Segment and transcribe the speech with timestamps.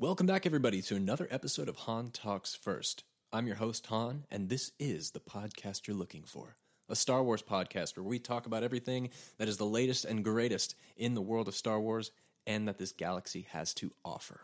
[0.00, 3.04] Welcome back, everybody, to another episode of Han Talks First.
[3.32, 6.56] I'm your host, Han, and this is the podcast you're looking for
[6.88, 10.74] a Star Wars podcast where we talk about everything that is the latest and greatest
[10.96, 12.10] in the world of Star Wars
[12.44, 14.40] and that this galaxy has to offer.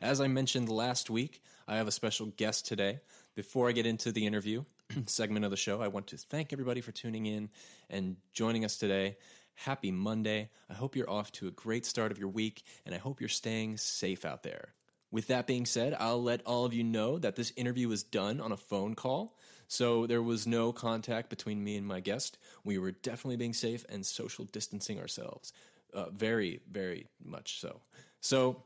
[0.00, 2.98] As I mentioned last week, I have a special guest today.
[3.36, 4.64] Before I get into the interview
[5.06, 7.48] segment of the show, I want to thank everybody for tuning in
[7.90, 9.18] and joining us today.
[9.54, 10.50] Happy Monday.
[10.68, 13.28] I hope you're off to a great start of your week, and I hope you're
[13.28, 14.74] staying safe out there.
[15.10, 18.40] With that being said, I'll let all of you know that this interview was done
[18.40, 19.36] on a phone call.
[19.66, 22.38] So there was no contact between me and my guest.
[22.64, 25.52] We were definitely being safe and social distancing ourselves.
[25.92, 27.80] Uh, very, very much so.
[28.20, 28.62] So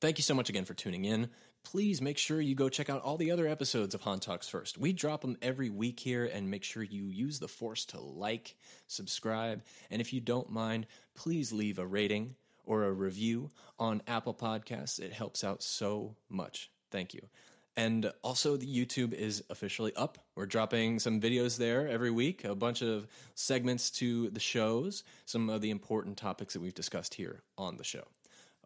[0.00, 1.30] thank you so much again for tuning in.
[1.64, 4.78] Please make sure you go check out all the other episodes of Han Talks First.
[4.78, 8.56] We drop them every week here, and make sure you use the force to like,
[8.88, 12.34] subscribe, and if you don't mind, please leave a rating
[12.64, 14.98] or a review on Apple Podcasts.
[14.98, 16.70] It helps out so much.
[16.90, 17.22] Thank you.
[17.74, 20.18] And also, the YouTube is officially up.
[20.36, 25.48] We're dropping some videos there every week, a bunch of segments to the shows, some
[25.48, 28.04] of the important topics that we've discussed here on the show.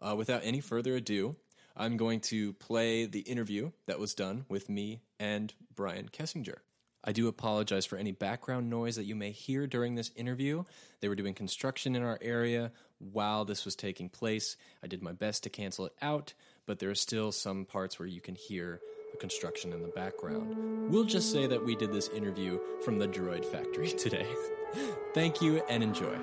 [0.01, 1.37] Uh, without any further ado,
[1.77, 6.57] I'm going to play the interview that was done with me and Brian Kesinger.
[7.03, 10.63] I do apologize for any background noise that you may hear during this interview.
[10.99, 14.57] They were doing construction in our area while this was taking place.
[14.83, 16.33] I did my best to cancel it out,
[16.65, 18.81] but there are still some parts where you can hear
[19.11, 20.91] the construction in the background.
[20.91, 24.27] We'll just say that we did this interview from the Droid Factory today.
[25.13, 26.17] Thank you and enjoy.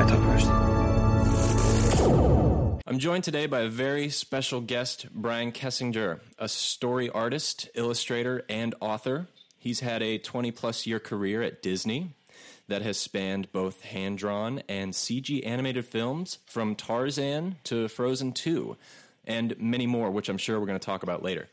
[0.00, 0.46] I talk first.
[2.86, 8.74] I'm joined today by a very special guest, Brian Kesinger, a story artist, illustrator, and
[8.80, 9.26] author.
[9.58, 12.14] He's had a 20 plus year career at Disney
[12.66, 18.78] that has spanned both hand drawn and CG animated films from Tarzan to Frozen 2,
[19.26, 21.50] and many more, which I'm sure we're going to talk about later.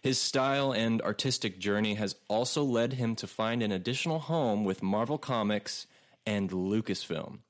[0.00, 4.82] His style and artistic journey has also led him to find an additional home with
[4.82, 5.86] Marvel Comics
[6.24, 7.40] and Lucasfilm.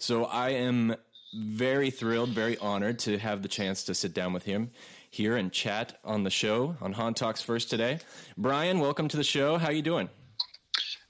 [0.00, 0.96] So I am
[1.34, 4.70] very thrilled, very honored to have the chance to sit down with him
[5.10, 7.98] here and chat on the show on Han Talks First today.
[8.38, 9.58] Brian, welcome to the show.
[9.58, 10.08] How you doing?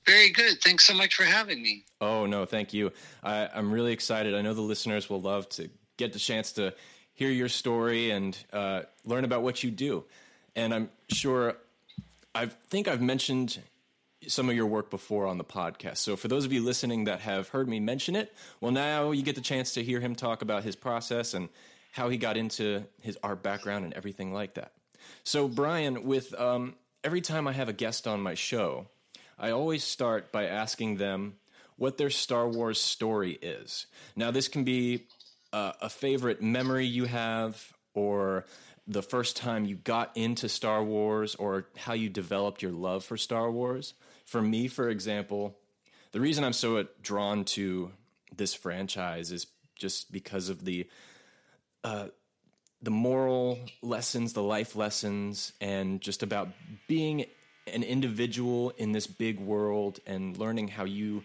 [0.07, 0.61] Very good.
[0.65, 1.85] Thanks so much for having me.
[2.01, 2.91] Oh no, thank you.
[3.23, 4.35] I, I'm really excited.
[4.35, 6.75] I know the listeners will love to get the chance to
[7.15, 10.03] hear your story and uh, learn about what you do.
[10.57, 11.55] And I'm sure
[12.35, 13.61] I think I've mentioned
[14.27, 15.99] some of your work before on the podcast.
[15.99, 19.23] So for those of you listening that have heard me mention it, well, now you
[19.23, 21.49] get the chance to hear him talk about his process and
[21.93, 24.73] how he got into his art background and everything like that.
[25.25, 28.87] So Brian, with um, every time I have a guest on my show,
[29.39, 31.35] I always start by asking them
[31.77, 33.87] what their Star Wars story is.
[34.15, 35.07] Now, this can be
[35.53, 38.45] uh, a favorite memory you have, or
[38.87, 43.17] the first time you got into Star Wars, or how you developed your love for
[43.17, 43.95] Star Wars.
[44.31, 45.57] For me, for example,
[46.13, 47.91] the reason I'm so drawn to
[48.37, 50.87] this franchise is just because of the
[51.83, 52.07] uh,
[52.81, 56.49] the moral lessons, the life lessons, and just about
[56.87, 57.25] being
[57.67, 61.25] an individual in this big world and learning how you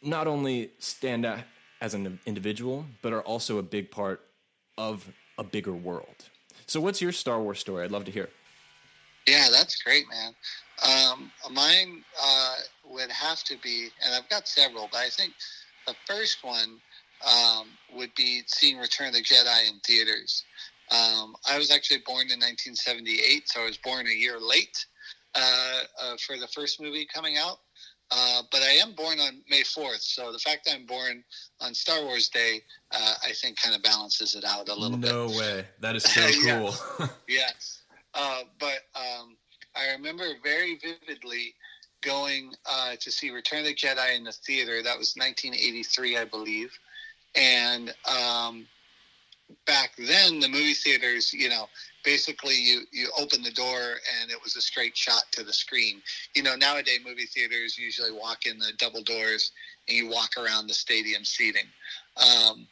[0.00, 1.40] not only stand out
[1.82, 4.22] as an individual, but are also a big part
[4.78, 5.06] of
[5.36, 6.30] a bigger world.
[6.66, 7.84] So, what's your Star Wars story?
[7.84, 8.30] I'd love to hear.
[9.28, 10.34] Yeah, that's great, man.
[10.84, 12.56] Um, mine uh,
[12.90, 15.32] would have to be, and I've got several, but I think
[15.86, 16.80] the first one
[17.26, 20.44] um, would be seeing Return of the Jedi in theaters.
[20.90, 24.86] Um, I was actually born in 1978, so I was born a year late
[25.34, 27.58] uh, uh, for the first movie coming out.
[28.12, 31.24] Uh, but I am born on May 4th, so the fact that I'm born
[31.60, 32.62] on Star Wars Day,
[32.92, 35.10] uh, I think, kind of balances it out a little bit.
[35.10, 35.64] No way.
[35.80, 37.08] That is so cool.
[37.28, 37.80] yes.
[38.14, 39.36] Uh, but um,
[39.76, 41.54] I remember very vividly
[42.02, 44.82] going uh, to see Return of the Jedi in the theater.
[44.82, 46.70] That was 1983, I believe.
[47.34, 48.66] And um,
[49.66, 51.66] back then, the movie theaters, you know,
[52.04, 56.00] basically you, you open the door and it was a straight shot to the screen.
[56.34, 59.52] You know, nowadays movie theaters usually walk in the double doors
[59.88, 61.66] and you walk around the stadium seating.
[62.16, 62.66] Um,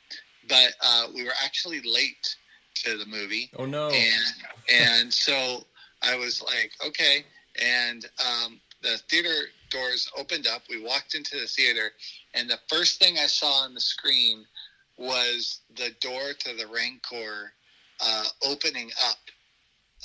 [0.49, 2.37] but uh, we were actually late
[2.75, 3.89] to the movie oh no.
[3.89, 4.35] and
[4.73, 5.65] and so
[6.05, 7.25] I was like, okay.
[7.61, 10.63] And um, the theater doors opened up.
[10.69, 11.91] We walked into the theater,
[12.35, 14.45] and the first thing I saw on the screen
[14.97, 17.53] was the door to the Rancor
[18.01, 19.19] uh, opening up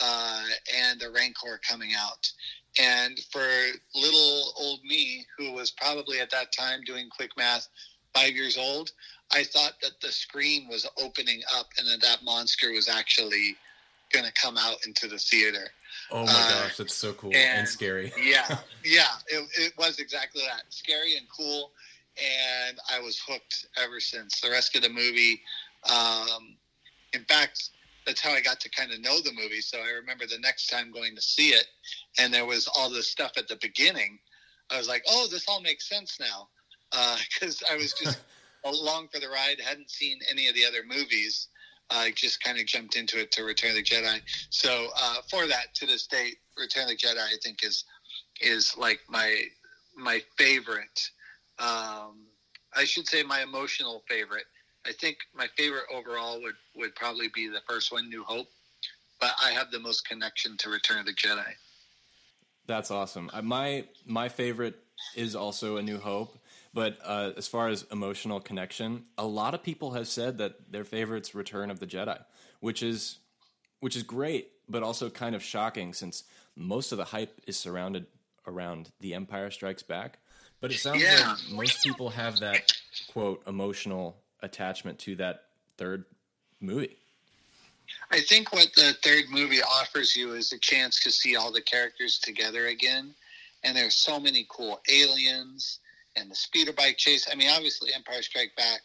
[0.02, 0.44] uh,
[0.76, 2.32] and the Rancor coming out.
[2.80, 3.46] And for
[3.96, 7.68] little old me, who was probably at that time doing quick math,
[8.14, 8.92] five years old,
[9.32, 13.56] I thought that the screen was opening up and that that monster was actually
[14.12, 15.70] going to come out into the theater.
[16.12, 18.12] Oh my uh, gosh, that's so cool and, and scary.
[18.22, 20.64] yeah, yeah, it, it was exactly that.
[20.70, 21.72] Scary and cool.
[22.18, 24.42] And I was hooked ever since.
[24.42, 25.42] The rest of the movie,
[25.90, 26.58] um,
[27.14, 27.70] in fact,
[28.06, 29.62] that's how I got to kind of know the movie.
[29.62, 31.68] So I remember the next time going to see it,
[32.18, 34.18] and there was all this stuff at the beginning.
[34.72, 36.50] I was like, "Oh, this all makes sense now,"
[36.92, 38.20] because uh, I was just
[38.66, 41.48] along for the ride, hadn't seen any of the other movies.
[41.92, 44.22] I just kind of jumped into it to Return of the Jedi.
[44.50, 47.84] So uh, for that, to this date, Return of the Jedi, I think is
[48.42, 49.44] is like my
[49.98, 51.10] my favorite.
[51.58, 52.28] Um,
[52.76, 54.46] I should say my emotional favorite
[54.86, 58.48] I think my favorite overall would would probably be the first one, New Hope.
[59.20, 61.46] But I have the most connection to Return of the Jedi.
[62.66, 63.30] That's awesome.
[63.44, 64.76] My my favorite
[65.16, 66.39] is also A New Hope.
[66.74, 70.84] But uh, as far as emotional connection, a lot of people have said that their
[70.84, 72.24] favorite's Return of the Jedi,
[72.60, 73.20] which is
[73.80, 76.24] which is great, but also kind of shocking since
[76.56, 78.06] most of the hype is surrounded
[78.46, 80.20] around The Empire Strikes Back.
[80.62, 81.36] But it sounds yeah.
[81.48, 82.74] like most people have that
[83.12, 85.46] quote emotional attachment to that
[85.78, 86.04] third
[86.60, 86.98] movie.
[88.12, 91.62] I think what the third movie offers you is a chance to see all the
[91.62, 93.16] characters together again.
[93.64, 95.80] And there's so many cool aliens
[96.20, 97.28] and the speeder bike chase.
[97.32, 98.82] I mean, obviously, Empire Strike Back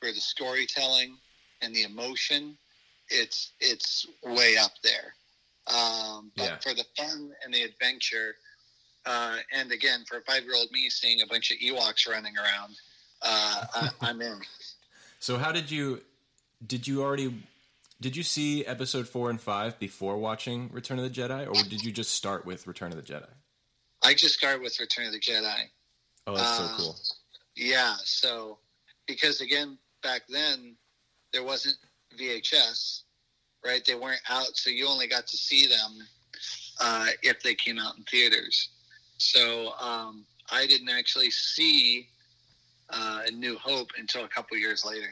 [0.00, 1.16] for the storytelling
[1.62, 2.56] and the emotion,
[3.08, 5.14] it's it's way up there.
[5.66, 6.56] Um, but yeah.
[6.58, 8.34] for the fun and the adventure,
[9.06, 12.34] uh, and again, for a five year old me seeing a bunch of Ewoks running
[12.36, 12.74] around,
[13.22, 14.40] uh, I, I'm in.
[15.20, 16.02] So how did you
[16.66, 17.34] did you already
[17.98, 21.82] did you see episode 4 and 5 before watching Return of the Jedi or did
[21.82, 23.30] you just start with Return of the Jedi?
[24.02, 25.70] I just started with Return of the Jedi.
[26.26, 26.96] Oh, that's so cool.
[27.56, 28.58] Yeah, so
[29.06, 30.76] because again back then
[31.32, 31.76] there wasn't
[32.18, 33.02] VHS,
[33.64, 33.84] right?
[33.84, 36.06] They weren't out, so you only got to see them
[36.80, 38.70] uh, if they came out in theaters.
[39.18, 42.08] So um, I didn't actually see
[42.90, 45.08] uh, New Hope until a couple years later.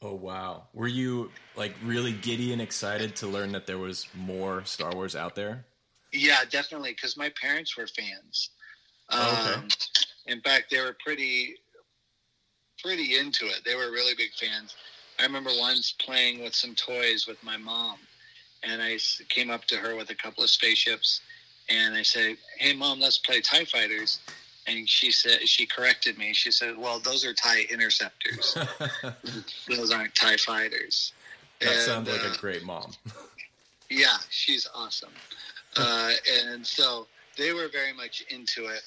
[0.00, 0.64] Oh wow!
[0.74, 5.14] Were you like really giddy and excited to learn that there was more Star Wars
[5.14, 5.64] out there?
[6.12, 6.90] Yeah, definitely.
[6.90, 8.50] Because my parents were fans.
[9.10, 9.68] Oh, okay.
[10.26, 11.56] In fact, they were pretty,
[12.80, 13.60] pretty into it.
[13.64, 14.74] They were really big fans.
[15.18, 17.98] I remember once playing with some toys with my mom,
[18.62, 18.98] and I
[19.28, 21.20] came up to her with a couple of spaceships,
[21.68, 24.20] and I said, "Hey, mom, let's play Tie Fighters."
[24.66, 26.32] and she said she corrected me.
[26.32, 28.56] She said, "Well, those are Tie interceptors.
[29.68, 31.12] those aren't Tie fighters."
[31.60, 32.92] That and, sounds like uh, a great mom.
[33.90, 35.12] yeah, she's awesome.
[35.76, 36.12] Uh,
[36.44, 38.82] and so they were very much into it,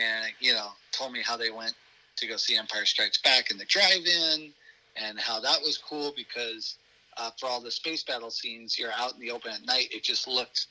[0.00, 1.74] and you know, told me how they went
[2.16, 4.52] to go see Empire Strikes Back in the drive-in,
[4.96, 6.76] and how that was cool because
[7.16, 9.88] uh, for all the space battle scenes, you're out in the open at night.
[9.90, 10.66] It just looked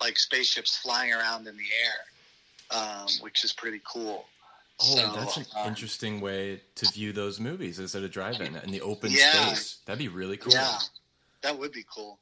[0.00, 2.00] like spaceships flying around in the air
[2.70, 4.26] um, which is pretty cool.
[4.80, 8.70] Oh, so, that's an um, interesting way to view those movies instead of drive-in in
[8.70, 9.78] the open yeah, space.
[9.86, 10.52] That'd be really cool.
[10.52, 10.78] Yeah,
[11.42, 12.18] that would be cool.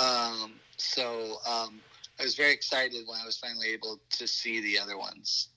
[0.00, 1.80] Um, so um,
[2.20, 5.48] I was very excited when I was finally able to see the other ones.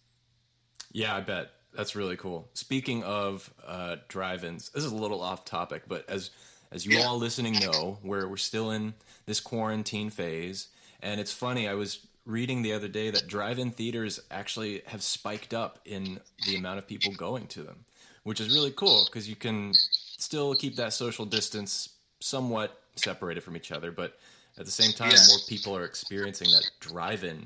[0.92, 2.50] Yeah, I bet that's really cool.
[2.54, 6.32] Speaking of uh, drive-ins, this is a little off topic, but as
[6.72, 7.06] as you yeah.
[7.06, 8.94] all listening know, we're we're still in
[9.26, 10.70] this quarantine phase,
[11.02, 11.68] and it's funny.
[11.68, 16.56] I was reading the other day that drive-in theaters actually have spiked up in the
[16.56, 17.86] amount of people going to them,
[18.24, 23.56] which is really cool because you can still keep that social distance somewhat separated from
[23.56, 24.18] each other, but
[24.58, 27.46] at the same time, more people are experiencing that drive-in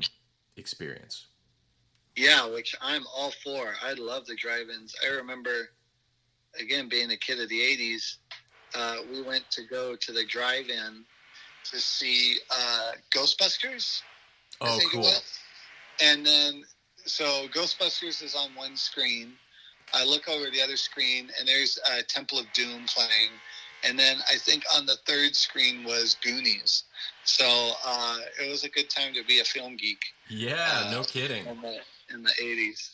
[0.57, 1.27] experience.
[2.15, 3.73] Yeah, which I'm all for.
[3.83, 4.95] I love the drive-ins.
[5.05, 5.69] I remember,
[6.59, 8.17] again, being a kid of the '80s,
[8.75, 11.05] uh, we went to go to the drive-in
[11.71, 14.01] to see uh, Ghostbusters
[14.61, 15.11] Oh, cool.
[16.01, 16.63] And then,
[17.05, 19.33] so Ghostbusters is on one screen.
[19.93, 23.31] I look over the other screen, and there's uh, Temple of Doom playing.
[23.83, 26.83] And then I think on the third screen was Goonies.
[27.25, 29.99] So uh, it was a good time to be a film geek.
[30.29, 31.45] Yeah, uh, no kidding.
[31.45, 31.79] In the,
[32.13, 32.89] in the 80s.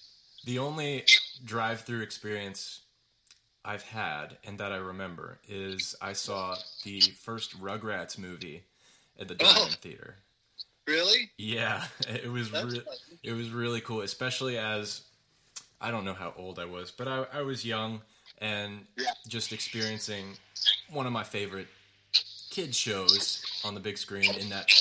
[0.45, 1.05] The only
[1.43, 2.81] drive through experience
[3.65, 8.63] I've had and that I remember is I saw the first Rugrats movie
[9.19, 9.75] at the drive-in oh.
[9.81, 10.15] theater.
[10.88, 11.29] Really?
[11.38, 12.81] Yeah, it was re-
[13.23, 15.01] it was really cool, especially as
[15.81, 18.01] I don't know how old I was, but I, I was young
[18.39, 19.11] and Yeah.
[19.27, 20.38] just experiencing
[20.89, 21.67] one of my favorite
[22.49, 24.33] kid shows on the big screen.
[24.35, 24.71] In that,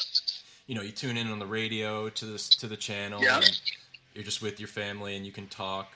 [0.67, 3.37] you know, you tune in on the radio to this to the channel, Yeah.
[3.37, 3.61] and
[4.19, 5.93] you're just with your family, and you can talk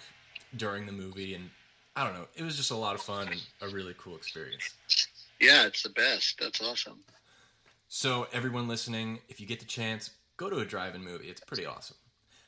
[0.56, 1.50] during the movie, and
[1.96, 4.74] I don't know, it was just a lot of fun and a really cool experience.
[5.40, 6.38] Yeah, it's the best.
[6.38, 7.00] That's awesome.
[7.88, 11.28] So everyone listening, if you get the chance, go to a drive-in movie.
[11.28, 11.96] It's pretty awesome.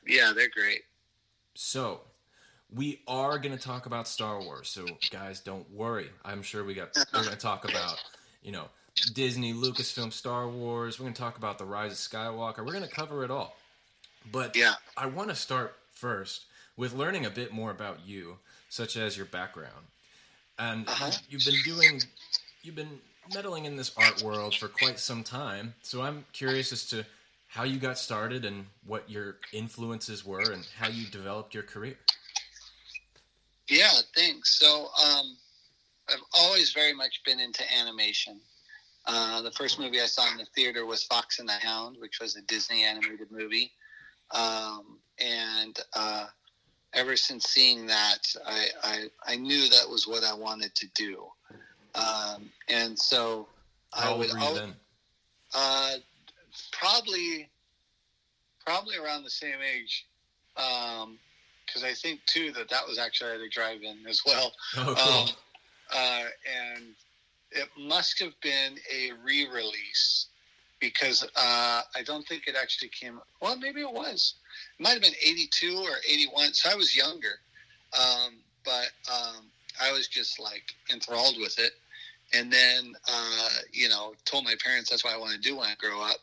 [0.07, 0.83] Yeah, they're great.
[1.55, 2.01] So,
[2.73, 4.69] we are going to talk about Star Wars.
[4.69, 6.09] So, guys, don't worry.
[6.23, 8.01] I'm sure we got we're going to talk about,
[8.41, 8.65] you know,
[9.13, 10.99] Disney, Lucasfilm, Star Wars.
[10.99, 12.59] We're going to talk about the Rise of Skywalker.
[12.65, 13.55] We're going to cover it all.
[14.31, 14.75] But Yeah.
[14.97, 16.45] I want to start first
[16.77, 18.39] with learning a bit more about you,
[18.69, 19.87] such as your background.
[20.57, 21.11] And Uh-huh.
[21.29, 22.01] you've been doing
[22.63, 22.99] you've been
[23.33, 25.75] meddling in this art world for quite some time.
[25.83, 27.05] So I'm curious as to
[27.47, 31.97] how you got started and what your influences were and how you developed your career.
[33.67, 34.59] Yeah, thanks.
[34.59, 35.37] So, um,
[36.09, 38.39] I've always very much been into animation.
[39.05, 42.19] Uh, the first movie I saw in the theater was Fox and the Hound, which
[42.19, 43.71] was a Disney animated movie.
[44.31, 46.25] Um, and uh,
[46.93, 51.25] ever since seeing that, I, I, I knew that was what I wanted to do.
[51.93, 53.47] Um, and so
[53.93, 54.75] How I old would you then?
[55.53, 55.93] uh,
[56.71, 57.49] probably,
[58.65, 60.05] probably around the same age.
[60.55, 64.53] Because I think too that that was actually at a drive-in as well.
[64.77, 65.13] Oh, cool.
[65.13, 65.29] Um,
[65.93, 66.23] uh,
[66.73, 66.85] and
[67.51, 70.27] it must have been a re-release
[70.85, 73.19] because uh, I don't think it actually came.
[73.41, 74.35] Well, maybe it was.
[74.79, 76.53] It might have been '82 or '81.
[76.53, 77.39] So I was younger,
[77.99, 79.45] um, but um,
[79.81, 81.71] I was just like enthralled with it.
[82.33, 85.67] And then, uh, you know, told my parents that's what I want to do when
[85.67, 86.17] I grow up,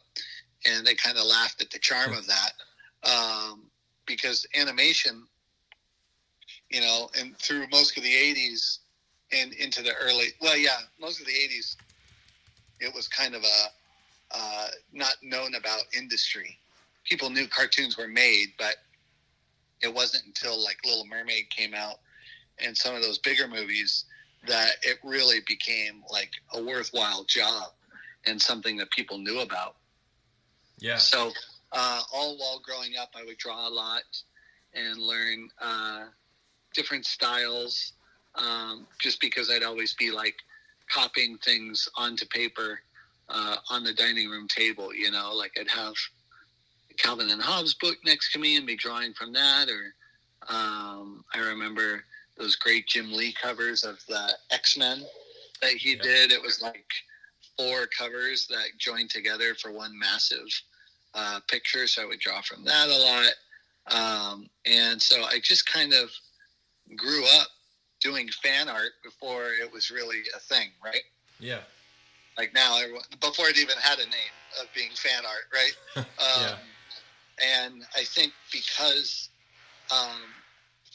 [0.67, 2.53] and they kind of laughed at the charm of that
[3.09, 3.63] um,
[4.07, 5.25] because animation,
[6.71, 8.79] you know, and through most of the '80s
[9.33, 11.77] and into the early, well, yeah, most of the '80s,
[12.81, 13.82] it was kind of a
[14.35, 16.59] uh, not known about industry.
[17.05, 18.77] People knew cartoons were made, but
[19.83, 21.97] it wasn't until like Little Mermaid came out
[22.59, 24.05] and some of those bigger movies
[24.47, 27.73] that it really became like a worthwhile job
[28.27, 29.77] and something that people knew about.
[30.79, 30.97] yeah.
[30.97, 31.33] So,
[31.73, 34.03] uh, all while growing up, I would draw a lot
[34.75, 36.05] and learn uh,
[36.75, 37.93] different styles
[38.35, 40.37] um, just because I'd always be like
[40.89, 42.81] copying things onto paper
[43.29, 45.95] uh, on the dining room table, you know, like I'd have
[46.99, 49.69] Calvin and Hobbes book next to me and be drawing from that.
[49.69, 49.95] Or
[50.55, 52.05] um, I remember
[52.37, 55.05] those great Jim Lee covers of the X Men
[55.61, 56.03] that he Yeah.
[56.03, 56.33] did.
[56.33, 56.87] It was like
[57.57, 60.49] four covers that joined together for one massive
[61.15, 61.87] uh, picture.
[61.87, 63.33] So I would draw from that a lot.
[63.89, 66.11] Um, and so I just kind of
[66.97, 67.49] grew up
[68.01, 71.03] doing fan art before it was really a thing, right?
[71.39, 71.61] Yeah.
[72.37, 75.77] Like now, everyone, before it even had a name of being fan art, right?
[76.19, 76.57] Um, Yeah.
[77.43, 79.31] And I think because
[79.91, 80.21] um,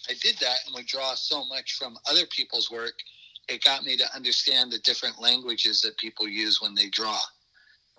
[0.10, 2.94] I did that and would draw so much from other people's work,
[3.50, 7.20] it got me to understand the different languages that people use when they draw,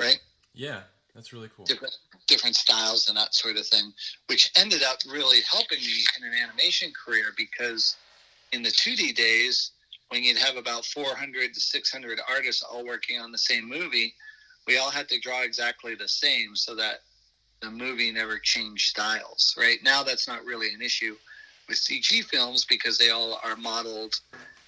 [0.01, 0.21] right?
[0.55, 0.81] Yeah.
[1.19, 1.65] That's really cool.
[1.65, 1.97] different
[2.29, 3.93] different styles and that sort of thing,
[4.29, 7.97] which ended up really helping me in an animation career because
[8.53, 9.73] in the 2D days,
[10.09, 14.15] when you'd have about 400 to 600 artists all working on the same movie,
[14.67, 17.01] we all had to draw exactly the same so that
[17.61, 19.55] the movie never changed styles.
[19.59, 21.17] Right now, that's not really an issue
[21.69, 24.15] with CG films because they all are modeled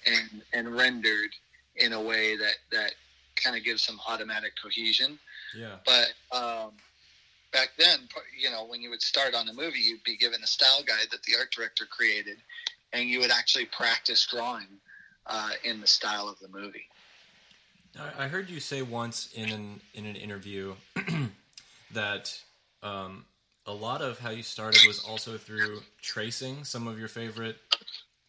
[0.05, 1.29] and and rendered
[1.77, 2.93] in a way that that
[3.35, 5.17] kind of gives some automatic cohesion.
[5.55, 5.75] Yeah.
[5.85, 6.71] But um,
[7.53, 7.99] back then,
[8.39, 11.07] you know, when you would start on a movie, you'd be given a style guide
[11.11, 12.37] that the art director created,
[12.93, 14.67] and you would actually practice drawing
[15.27, 16.85] uh, in the style of the movie.
[18.17, 20.75] I heard you say once in an in an interview
[21.93, 22.39] that
[22.81, 23.25] um,
[23.65, 27.57] a lot of how you started was also through tracing some of your favorite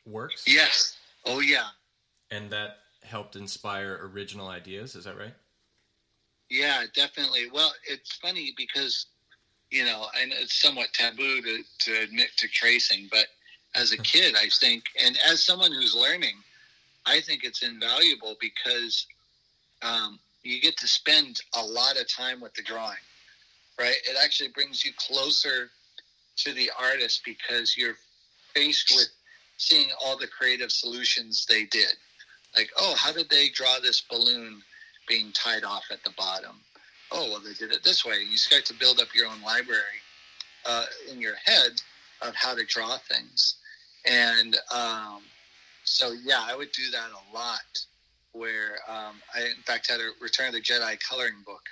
[0.04, 0.96] works, Yes.
[1.24, 1.66] Oh yeah.
[2.32, 4.96] and that helped inspire original ideas.
[4.96, 5.34] Is that right?
[6.50, 7.48] Yeah, definitely.
[7.52, 9.06] Well, it's funny because,
[9.70, 13.26] you know, and it's somewhat taboo to, to admit to tracing, but
[13.74, 16.34] as a kid, I think, and as someone who's learning,
[17.06, 19.06] I think it's invaluable because
[19.82, 22.96] um, you get to spend a lot of time with the drawing,
[23.78, 23.96] right?
[24.08, 25.70] It actually brings you closer
[26.36, 27.96] to the artist because you're
[28.54, 29.08] faced with
[29.58, 31.94] seeing all the creative solutions they did.
[32.56, 34.62] Like, oh, how did they draw this balloon
[35.08, 36.60] being tied off at the bottom?
[37.12, 38.16] oh, well, they did it this way.
[38.28, 40.00] You start to build up your own library
[40.66, 41.80] uh, in your head
[42.20, 43.56] of how to draw things.
[44.04, 45.22] And um,
[45.84, 47.60] so, yeah, I would do that a lot.
[48.32, 51.62] Where um, I, in fact, had a Return of the Jedi coloring book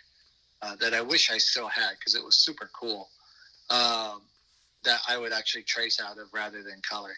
[0.61, 3.09] uh, that I wish I still had because it was super cool.
[3.71, 4.21] Um,
[4.85, 7.15] that I would actually trace out of rather than color.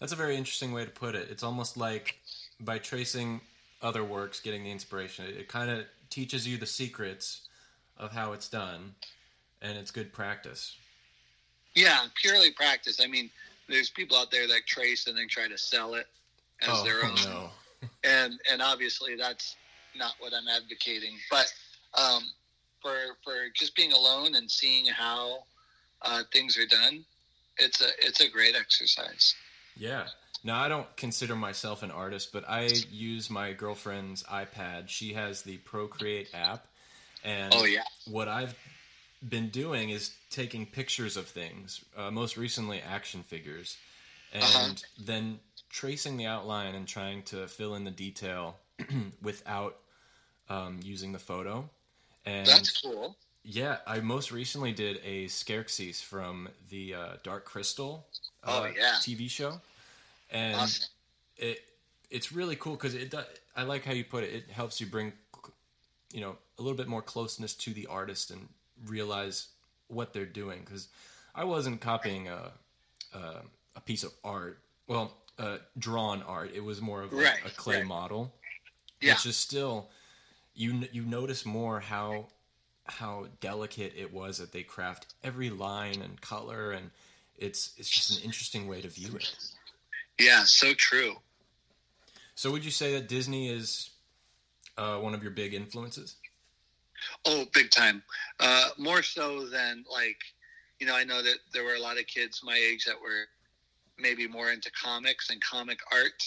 [0.00, 1.28] That's a very interesting way to put it.
[1.30, 2.18] It's almost like
[2.58, 3.40] by tracing
[3.82, 7.42] other works, getting the inspiration, it, it kind of teaches you the secrets
[7.96, 8.94] of how it's done,
[9.60, 10.76] and it's good practice.
[11.74, 13.00] Yeah, purely practice.
[13.02, 13.30] I mean,
[13.68, 16.06] there's people out there that trace and then try to sell it
[16.62, 17.50] as oh, their own, no.
[18.04, 19.56] and and obviously that's
[19.96, 21.16] not what I'm advocating.
[21.30, 21.52] But
[21.98, 22.22] um,
[22.80, 25.44] for for just being alone and seeing how
[26.02, 27.04] uh, things are done,
[27.58, 29.34] it's a it's a great exercise.
[29.76, 30.06] Yeah.
[30.44, 34.88] Now I don't consider myself an artist, but I use my girlfriend's iPad.
[34.88, 36.66] She has the Procreate app,
[37.24, 38.54] and Oh yeah, what I've
[39.28, 43.76] been doing is taking pictures of things, uh, most recently action figures,
[44.32, 45.04] and Uh-huh.
[45.06, 48.56] then tracing the outline and trying to fill in the detail
[49.22, 49.76] without
[50.48, 51.68] um, using the photo.
[52.24, 53.16] And that's cool.
[53.44, 58.06] yeah, I most recently did a Skeksis from the uh, Dark Crystal
[58.46, 58.94] Oh, uh, yeah.
[59.00, 59.60] TV show,
[60.30, 60.86] and Awesome.
[61.36, 61.60] it
[62.10, 63.24] it's really cool because it does,
[63.56, 64.32] I like how you put it.
[64.34, 65.12] It helps you bring
[66.12, 68.48] you know a little bit more closeness to the artist and
[68.86, 69.48] realize
[69.88, 70.60] what they're doing.
[70.64, 70.88] Because
[71.34, 72.52] I wasn't copying a,
[73.14, 73.42] a
[73.76, 76.50] a piece of art, well, uh, drawn art.
[76.54, 77.86] It was more of like Right, a clay right.
[77.86, 78.34] model,
[79.00, 79.14] Yeah.
[79.14, 79.88] which is still
[80.54, 82.26] you you notice more how
[82.84, 86.90] how delicate it was that they craft every line and color and
[87.38, 89.34] it's it's just an interesting way to view it.
[90.18, 91.14] Yeah, so true.
[92.34, 93.90] So would you say that Disney is
[94.76, 96.16] uh, one of your big influences?
[97.24, 98.02] Oh, big time.
[98.40, 100.18] Uh, more so than like,
[100.78, 103.26] you know, I know that there were a lot of kids my age that were
[103.98, 106.22] maybe more into comics and comic art,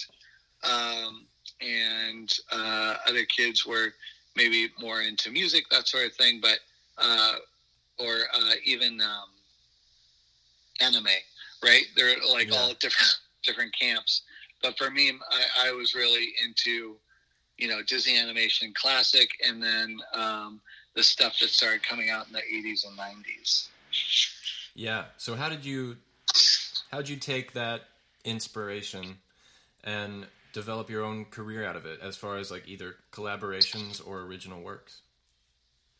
[0.64, 1.26] um,
[1.60, 3.88] and uh, other kids were
[4.36, 6.40] maybe more into music, that sort of thing.
[6.40, 6.58] But
[6.98, 7.34] uh,
[7.98, 9.30] or uh, even um,
[10.80, 11.06] anime,
[11.62, 11.84] right?
[11.96, 12.58] They're like Yeah.
[12.58, 14.22] all different different camps.
[14.62, 16.96] But for me, I, I was really into,
[17.58, 20.60] you know, Disney animation classic, and then um,
[20.96, 23.68] the stuff that started coming out in the 80s and 90s.
[24.74, 25.04] Yeah.
[25.18, 25.96] So how did you
[26.90, 27.82] how did you take that
[28.24, 29.18] inspiration
[29.84, 34.22] and develop your own career out of it as far as like either collaborations or
[34.22, 35.02] original works?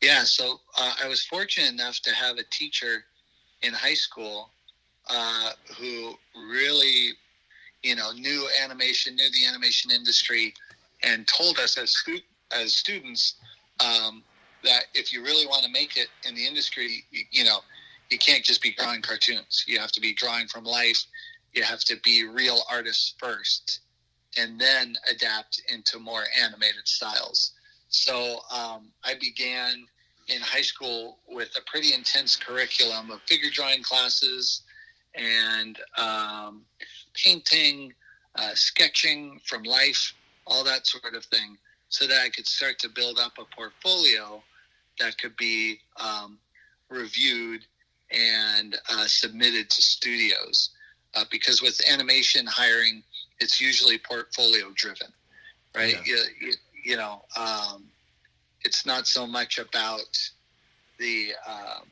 [0.03, 3.05] Yeah, so uh, I was fortunate enough to have a teacher
[3.63, 4.51] in high school
[5.09, 6.15] uh, who
[6.51, 7.13] really,
[7.83, 10.53] you know, knew animation, knew the animation industry,
[11.03, 12.21] and told us as stu-
[12.53, 13.37] as students
[13.81, 14.23] um,
[14.67, 17.59] that if you really want to make it in the industry, you, you know,
[18.11, 19.65] you can't just be drawing cartoons.
[19.67, 21.03] You have to be drawing from life.
[21.53, 23.81] You have to be real artists first,
[24.37, 27.53] and then adapt into more animated styles.
[27.89, 29.87] So um, I began
[30.29, 34.63] in high school with a pretty intense curriculum of figure drawing classes
[35.15, 36.63] and um,
[37.15, 37.93] painting,
[38.35, 40.13] uh, sketching from life,
[40.47, 41.57] all that sort of thing,
[41.89, 44.43] so that I could start to build up a portfolio
[45.01, 46.39] that could be um,
[46.91, 47.65] reviewed
[48.11, 50.71] and uh, submitted to studios.
[51.15, 53.03] Uh, because with animation hiring,
[53.41, 55.09] it's usually portfolio driven,
[55.75, 55.95] right?
[56.07, 56.15] Yeah.
[56.15, 56.53] You, you,
[56.85, 57.85] you know, um,
[58.63, 60.19] it's not so much about
[60.99, 61.85] the um,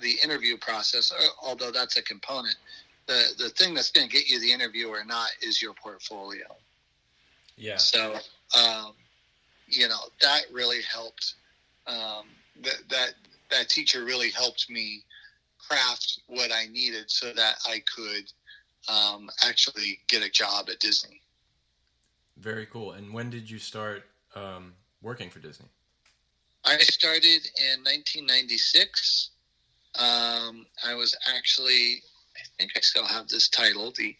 [0.00, 2.54] the interview process, uh, although that's a component.
[3.06, 6.46] The the thing that's going to get you the interview or not is your portfolio.
[7.56, 7.76] Yeah.
[7.76, 8.14] So,
[8.58, 8.92] um,
[9.66, 11.34] you know, that really helped.
[11.86, 12.26] Um,
[12.62, 13.14] that that
[13.50, 15.04] that teacher really helped me
[15.58, 18.32] craft what I needed so that I could
[18.88, 21.20] um, actually get a job at Disney.
[22.38, 22.92] Very cool.
[22.92, 25.66] And when did you start um, working for Disney?
[26.64, 29.30] I started in 1996.
[29.98, 32.02] Um, I was actually,
[32.36, 34.16] I think I still have this title, the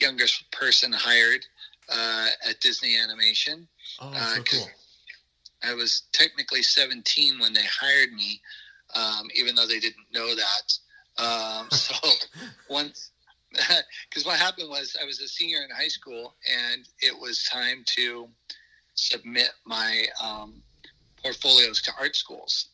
[0.00, 1.44] youngest person hired
[1.88, 3.68] uh, at Disney Animation.
[4.00, 4.68] Oh, Uh, so cool.
[5.62, 8.40] I was technically 17 when they hired me,
[8.94, 11.22] um, even though they didn't know that.
[11.22, 11.94] Um, so
[12.68, 13.10] once,
[14.08, 16.34] because what happened was I was a senior in high school
[16.72, 18.28] and it was time to
[18.94, 20.62] submit my um,
[21.22, 22.66] portfolios to art schools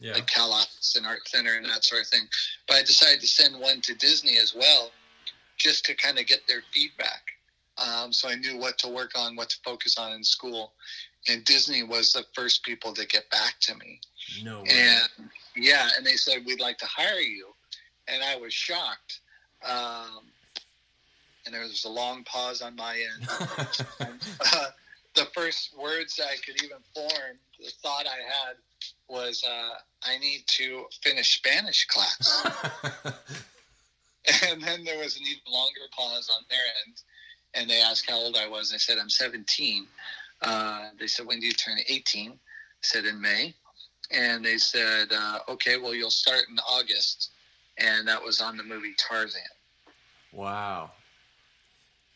[0.00, 0.14] Yeah.
[0.14, 2.26] like Cal Arts and Art Center and that sort of thing.
[2.66, 4.90] But I decided to send one to Disney as well,
[5.58, 7.22] just to kind of get their feedback.
[7.78, 10.72] Um, so I knew what to work on, what to focus on in school.
[11.28, 14.00] And Disney was the first people to get back to me.
[14.42, 14.68] No way.
[14.70, 17.48] And yeah, and they said we'd like to hire you,
[18.08, 19.20] and I was shocked.
[19.66, 20.26] Um,
[21.44, 23.28] and there was a long pause on my end.
[24.00, 24.66] uh,
[25.14, 28.56] the first words I could even form, the thought I had
[29.08, 32.46] was, uh, "I need to finish Spanish class."
[34.44, 37.02] and then there was an even longer pause on their end,
[37.54, 38.72] and they asked how old I was.
[38.72, 39.86] I said, "I'm 17."
[40.42, 42.36] Uh, they said, "When do you turn 18?" I
[42.82, 43.54] said, "In May."
[44.10, 47.30] And they said, uh, "Okay, well, you'll start in August,"
[47.78, 49.40] and that was on the movie Tarzan.
[50.32, 50.90] wow.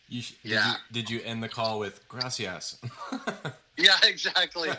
[0.09, 0.71] You sh- did Yeah.
[0.71, 2.79] You, did you end the call with gracias?
[3.77, 4.71] Yeah, exactly.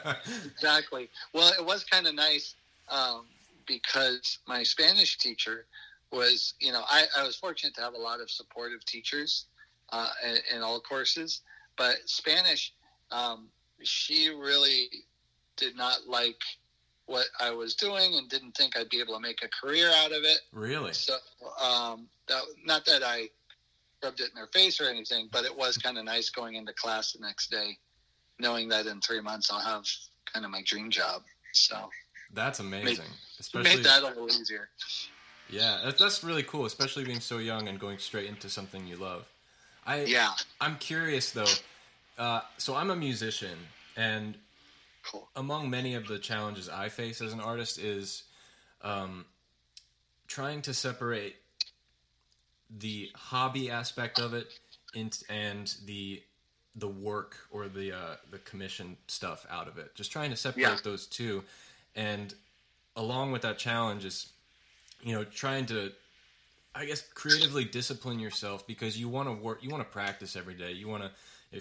[0.45, 1.09] exactly.
[1.33, 2.55] Well, it was kind of nice
[2.89, 3.25] um,
[3.67, 5.65] because my Spanish teacher
[6.11, 9.45] was, you know, I, I was fortunate to have a lot of supportive teachers
[9.91, 11.41] uh, in, in all courses,
[11.77, 12.73] but Spanish,
[13.11, 13.47] um,
[13.81, 14.89] she really
[15.55, 16.39] did not like
[17.05, 20.11] what I was doing and didn't think I'd be able to make a career out
[20.11, 20.39] of it.
[20.51, 20.93] really?
[20.93, 21.15] So,
[21.61, 23.29] um, that, not that I
[24.03, 26.73] rubbed it in her face or anything, but it was kind of nice going into
[26.73, 27.77] class the next day,
[28.39, 29.85] knowing that in three months I'll have
[30.31, 31.23] kind of my dream job.
[31.53, 31.89] So,
[32.33, 33.05] That's amazing.
[33.05, 34.69] it Especially made that a little easier.
[35.49, 38.97] Yeah, that's, that's really cool, especially being so young and going straight into something you
[38.97, 39.25] love.
[39.85, 41.45] I Yeah, I'm curious though.
[42.17, 43.57] Uh, so I'm a musician,
[43.95, 44.37] and
[45.03, 45.29] cool.
[45.35, 48.23] among many of the challenges I face as an artist is
[48.81, 49.25] um,
[50.27, 51.35] trying to separate
[52.79, 54.47] the hobby aspect of it
[54.93, 56.21] in, and the
[56.75, 59.93] the work or the uh, the commission stuff out of it.
[59.95, 60.77] Just trying to separate Yeah.
[60.83, 61.43] those two,
[61.95, 62.33] and
[62.95, 64.31] along with that challenge is
[65.03, 65.91] you know trying to
[66.77, 70.53] I guess creatively discipline yourself because you want to work, you want to practice every
[70.53, 70.73] day.
[70.73, 71.11] You want to,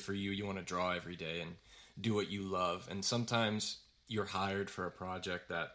[0.00, 1.52] for you, you want to draw every day and
[2.00, 2.88] do what you love.
[2.90, 5.72] And sometimes you're hired for a project that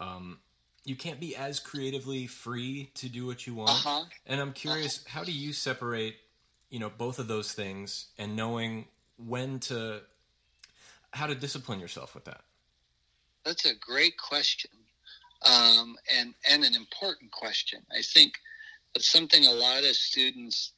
[0.00, 0.38] um,
[0.84, 3.70] you can't be as creatively free to do what you want.
[3.70, 4.04] Uh-huh.
[4.26, 6.16] And I'm curious, how do you separate,
[6.70, 10.00] you know, both of those things and knowing when to,
[11.12, 12.42] how to discipline yourself with that?
[13.44, 14.70] That's a great question,
[15.44, 17.80] um, and and an important question.
[17.92, 18.32] I think
[18.94, 20.72] that's something a lot of students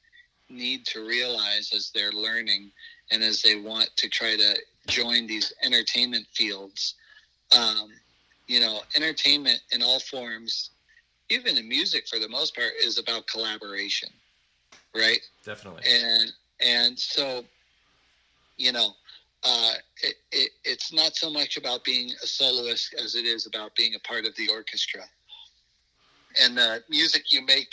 [0.48, 2.70] need to realize as they're learning
[3.10, 4.56] and as they want to try to
[4.86, 6.94] join these entertainment fields.
[7.56, 7.90] Um,
[8.46, 10.70] you know, entertainment in all forms,
[11.30, 14.08] even in music for the most part, is about collaboration,
[14.94, 15.20] right?
[15.44, 15.82] Definitely.
[15.88, 17.44] and and so
[18.56, 18.92] you know
[19.44, 23.74] uh, it, it, it's not so much about being a soloist as it is about
[23.76, 25.02] being a part of the orchestra
[26.42, 27.68] and the music you make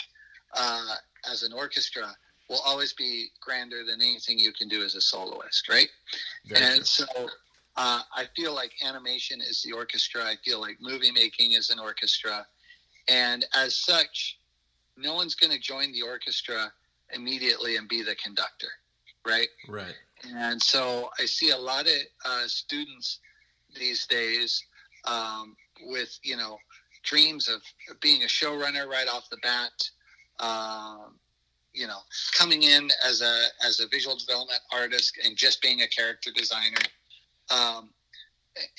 [0.54, 0.94] uh,
[1.30, 2.14] as an orchestra
[2.48, 5.88] will always be grander than anything you can do as a soloist right
[6.54, 7.04] and so
[7.76, 10.22] uh, I feel like animation is the orchestra.
[10.22, 12.46] I feel like movie making is an orchestra.
[13.08, 14.38] And as such,
[14.96, 16.72] no one's going to join the orchestra
[17.12, 18.68] immediately and be the conductor,
[19.26, 19.48] right?
[19.68, 19.94] Right.
[20.36, 23.18] And so I see a lot of uh, students
[23.76, 24.64] these days
[25.04, 26.58] um, with, you know,
[27.02, 27.60] dreams of
[28.00, 29.72] being a showrunner right off the bat.
[30.38, 31.16] Um,
[31.74, 31.98] you know,
[32.38, 36.80] coming in as a as a visual development artist and just being a character designer,
[37.50, 37.90] um,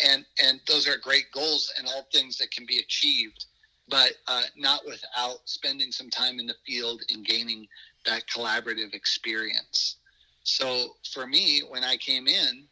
[0.05, 3.45] and and those are great goals and all things that can be achieved,
[3.89, 7.67] but uh, not without spending some time in the field and gaining
[8.05, 9.97] that collaborative experience.
[10.43, 12.63] So for me, when I came in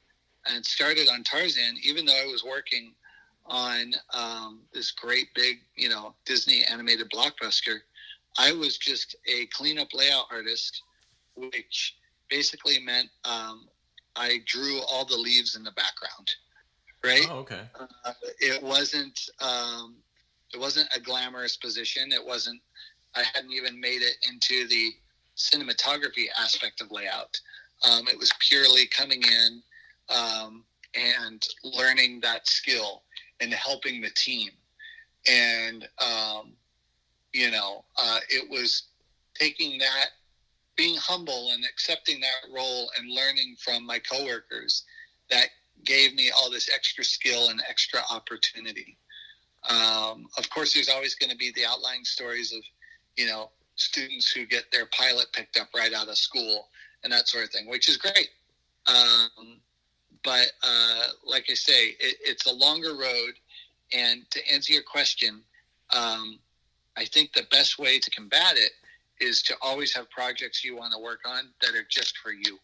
[0.45, 2.93] and started on Tarzan, even though I was working
[3.45, 7.79] on um, this great big, you know, Disney animated blockbuster,
[8.38, 10.82] I was just a cleanup layout artist,
[11.36, 11.96] which
[12.30, 13.67] basically meant um,
[14.15, 16.32] I drew all the leaves in the background.
[17.04, 17.28] Right?
[17.30, 17.62] Oh, okay.
[18.06, 19.19] Uh, it wasn't.
[19.41, 19.96] Um,
[20.54, 22.12] it wasn't a glamorous position.
[22.12, 22.62] It wasn't.
[23.15, 24.91] I hadn't even made it into the
[25.36, 27.39] cinematography aspect of layout.
[27.89, 29.62] Um, it was purely coming in
[30.10, 30.63] um,
[30.96, 33.04] and learning that skill
[33.41, 34.50] and helping the team.
[35.28, 36.54] And um,
[37.34, 38.84] you know, uh, it was
[39.34, 40.08] taking that,
[40.76, 44.84] being humble and accepting that role and learning from my coworkers
[45.30, 45.48] that
[45.84, 48.98] gave me all this extra skill and extra opportunity.
[49.69, 52.62] Um, of course, there's always going to be the outlying stories of,
[53.17, 56.67] you know, students who get their pilot picked up right out of school
[57.04, 58.30] and that sort of thing, which is great.
[58.88, 59.60] Um,
[60.24, 63.34] but uh, like I say, it, it's a longer road.
[63.93, 65.41] And to answer your question,
[65.96, 66.39] um,
[66.97, 68.71] I think the best way to combat it
[69.19, 72.60] is to always have projects you want to work on that are just for you.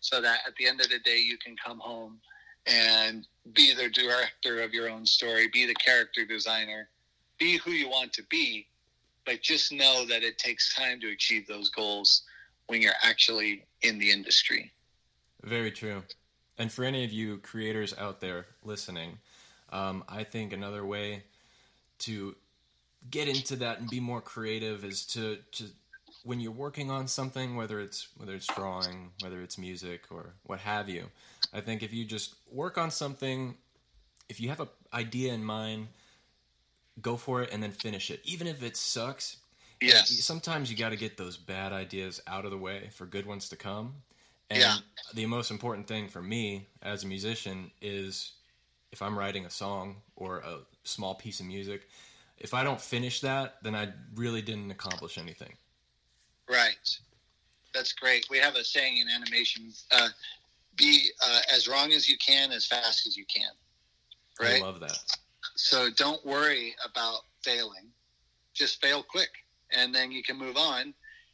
[0.00, 2.18] So that at the end of the day, you can come home
[2.66, 6.88] and be the director of your own story, be the character designer,
[7.38, 8.66] be who you want to be,
[9.26, 12.22] but just know that it takes time to achieve those goals
[12.66, 14.72] when you're actually in the industry.
[15.42, 16.02] Very true.
[16.58, 19.18] And for any of you creators out there listening,
[19.70, 21.24] um, I think another way
[22.00, 22.36] to
[23.10, 25.64] get into that and be more creative is to, to
[26.24, 30.60] when you're working on something, whether it's whether it's drawing, whether it's music or what
[30.60, 31.06] have you.
[31.52, 33.56] I think if you just work on something,
[34.28, 35.88] if you have an idea in mind,
[37.00, 39.38] go for it and then finish it, even if it sucks.
[39.80, 40.10] Yes.
[40.24, 43.48] Sometimes you got to get those bad ideas out of the way for good ones
[43.48, 43.94] to come.
[44.48, 44.76] And Yeah.
[45.14, 48.32] the most important thing for me as a musician is
[48.92, 51.88] if I'm writing a song or a small piece of music,
[52.38, 55.54] if I don't finish that, then I really didn't accomplish anything.
[56.48, 56.98] Right.
[57.74, 58.26] That's great.
[58.30, 60.08] We have a saying in animation: uh,
[60.76, 63.50] "Be uh, as wrong as you can, as fast as you can."
[64.40, 64.60] Right.
[64.60, 64.98] I love that.
[65.56, 67.88] So don't worry about failing.
[68.54, 69.30] Just fail quick,
[69.70, 70.92] and then you can move on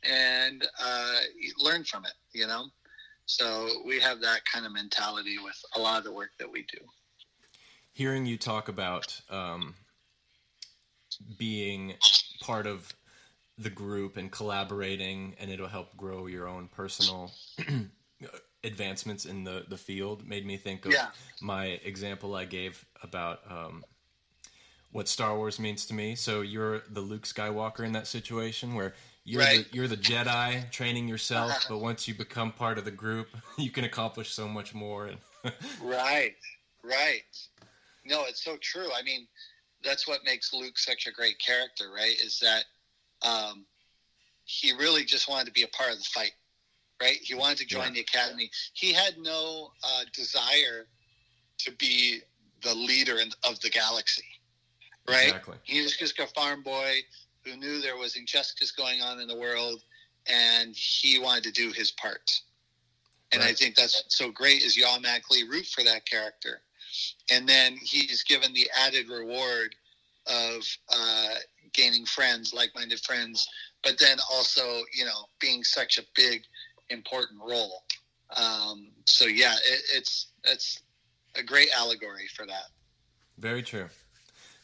[0.08, 1.20] and uh,
[1.58, 2.14] learn from it.
[2.32, 2.66] You know.
[3.26, 6.64] So we have that kind of mentality with a lot of the work that we
[6.72, 6.78] do.
[7.92, 9.74] Hearing you talk about um,
[11.38, 11.94] being
[12.40, 12.92] part of
[13.56, 17.32] the group and collaborating, and it'll help grow your own personal
[18.64, 21.08] advancements in the, the field made me think of Yeah.
[21.40, 23.84] my example I gave about um,
[24.90, 26.14] what Star Wars means to me.
[26.14, 29.70] So you're the Luke Skywalker in that situation where you're Right.
[29.70, 33.28] the, you're the Jedi training yourself, but once you become part of the group,
[33.58, 35.06] you can accomplish so much more.
[35.06, 35.18] And
[35.82, 36.34] Right,
[36.82, 37.22] right.
[38.04, 38.88] No, it's so true.
[38.92, 39.26] I mean,
[39.84, 42.16] that's what makes Luke such a great character, right?
[42.22, 42.64] Is that
[43.26, 43.64] um,
[44.44, 46.32] he really just wanted to be a part of the fight,
[47.00, 47.18] right?
[47.22, 47.90] He wanted to join Yeah.
[47.94, 48.50] the academy.
[48.72, 50.86] He had no uh, desire
[51.58, 52.20] to be
[52.62, 54.24] the leader in, of the galaxy,
[55.08, 55.26] right?
[55.26, 55.56] Exactly.
[55.62, 57.00] He was just a farm boy
[57.44, 59.82] who knew there was injustice going on in the world,
[60.26, 62.30] and he wanted to do his part.
[63.32, 66.62] And I think that's so great is you automatically root for that character.
[67.30, 69.74] And then he's given the added reward
[70.26, 70.62] of
[70.94, 71.34] uh,
[71.72, 73.48] gaining friends, like-minded friends,
[73.82, 76.42] but then also, you know, being such a big,
[76.90, 77.82] important role.
[78.36, 80.82] Um, so yeah, it, it's it's
[81.34, 82.66] a great allegory for that.
[83.38, 83.88] Very true.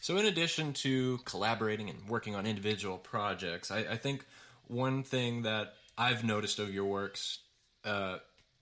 [0.01, 4.25] So, in addition to collaborating and working on individual projects, I, I think
[4.67, 7.39] one thing that I've noticed of your works,
[7.83, 8.17] uh,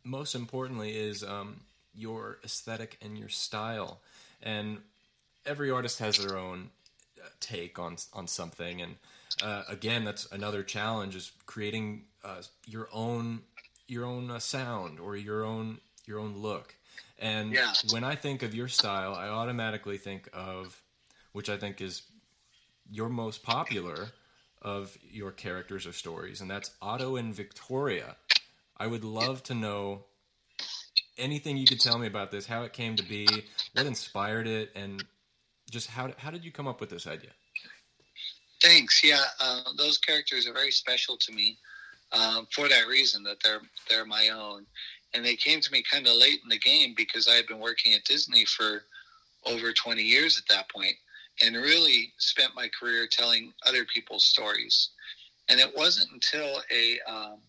[0.05, 1.61] most importantly, is um,
[1.93, 4.01] your aesthetic and your style.
[4.41, 4.79] And
[5.45, 6.69] every artist has their own
[7.21, 8.95] uh, take on on something, and
[9.41, 13.41] uh, again, that's another challenge: is creating uh, your own
[13.87, 16.75] your own uh, sound or your own your own look.
[17.19, 17.73] And Yeah.
[17.89, 20.81] when I think of your style, I automatically think of,
[21.31, 22.01] which I think is
[22.89, 24.13] your most popular
[24.61, 28.15] of your characters or stories, and that's Otto and Victoria.
[28.77, 30.05] I would love to know
[31.17, 33.27] anything you could tell me about this, how it came to be,
[33.73, 35.03] what inspired it, and
[35.69, 37.31] just how how did you come up with this idea?
[38.61, 39.03] Thanks.
[39.03, 41.57] Yeah, uh, those characters are very special to me
[42.11, 44.65] um, for that reason that they're they're my own,
[45.13, 47.59] and they came to me kind of late in the game because I had been
[47.59, 48.83] working at Disney for
[49.45, 50.95] over 20 years at that point,
[51.41, 54.89] and really spent my career telling other people's stories.
[55.49, 57.39] And it wasn't until a um,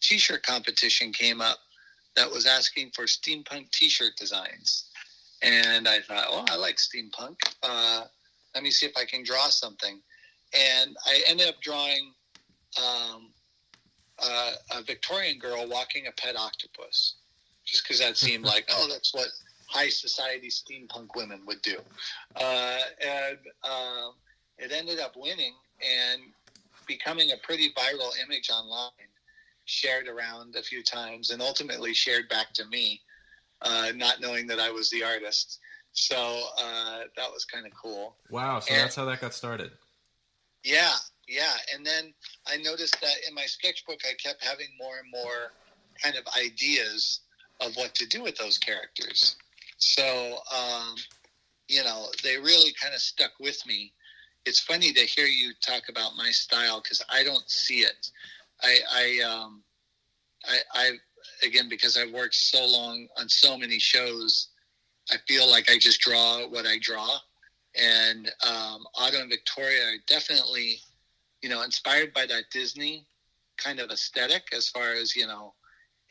[0.00, 1.58] t-shirt competition came up
[2.16, 4.90] that was asking for steampunk t-shirt designs,
[5.42, 7.36] and I thought, oh, I like steampunk.
[7.62, 8.04] Uh,
[8.54, 10.00] let me see if I can draw something.
[10.54, 12.12] And I ended up drawing
[12.78, 13.30] um,
[14.22, 17.14] uh, a Victorian girl walking a pet octopus,
[17.64, 19.28] just because that seemed like, oh, that's what
[19.66, 21.78] high society steampunk women would do.
[22.36, 24.12] Uh, and um,
[24.58, 26.22] it ended up winning and
[26.86, 28.90] becoming a pretty viral image online,
[29.64, 33.00] shared around a few times, and ultimately shared back to me,
[33.62, 35.58] uh, not knowing that I was the artist.
[35.92, 38.16] So uh, that was kind of cool.
[38.30, 39.72] Wow, so And- that's how that got started.
[40.64, 40.94] Yeah,
[41.28, 41.52] yeah.
[41.74, 42.14] And then
[42.46, 45.52] I noticed that in my sketchbook, I kept having more and more
[46.02, 47.20] kind of ideas
[47.60, 49.36] of what to do with those characters.
[49.78, 50.94] So, um,
[51.68, 53.92] you know, they really kind of stuck with me.
[54.46, 58.10] It's funny to hear you talk about my style because I don't see it.
[58.62, 59.62] I, I, um,
[60.44, 60.90] I, I,
[61.46, 64.48] again, because I've worked so long on so many shows,
[65.10, 67.18] I feel like I just draw what I draw
[67.80, 70.78] and um, Otto and Victoria are definitely,
[71.42, 73.06] you know, inspired by that Disney
[73.56, 75.54] kind of aesthetic as far as you know,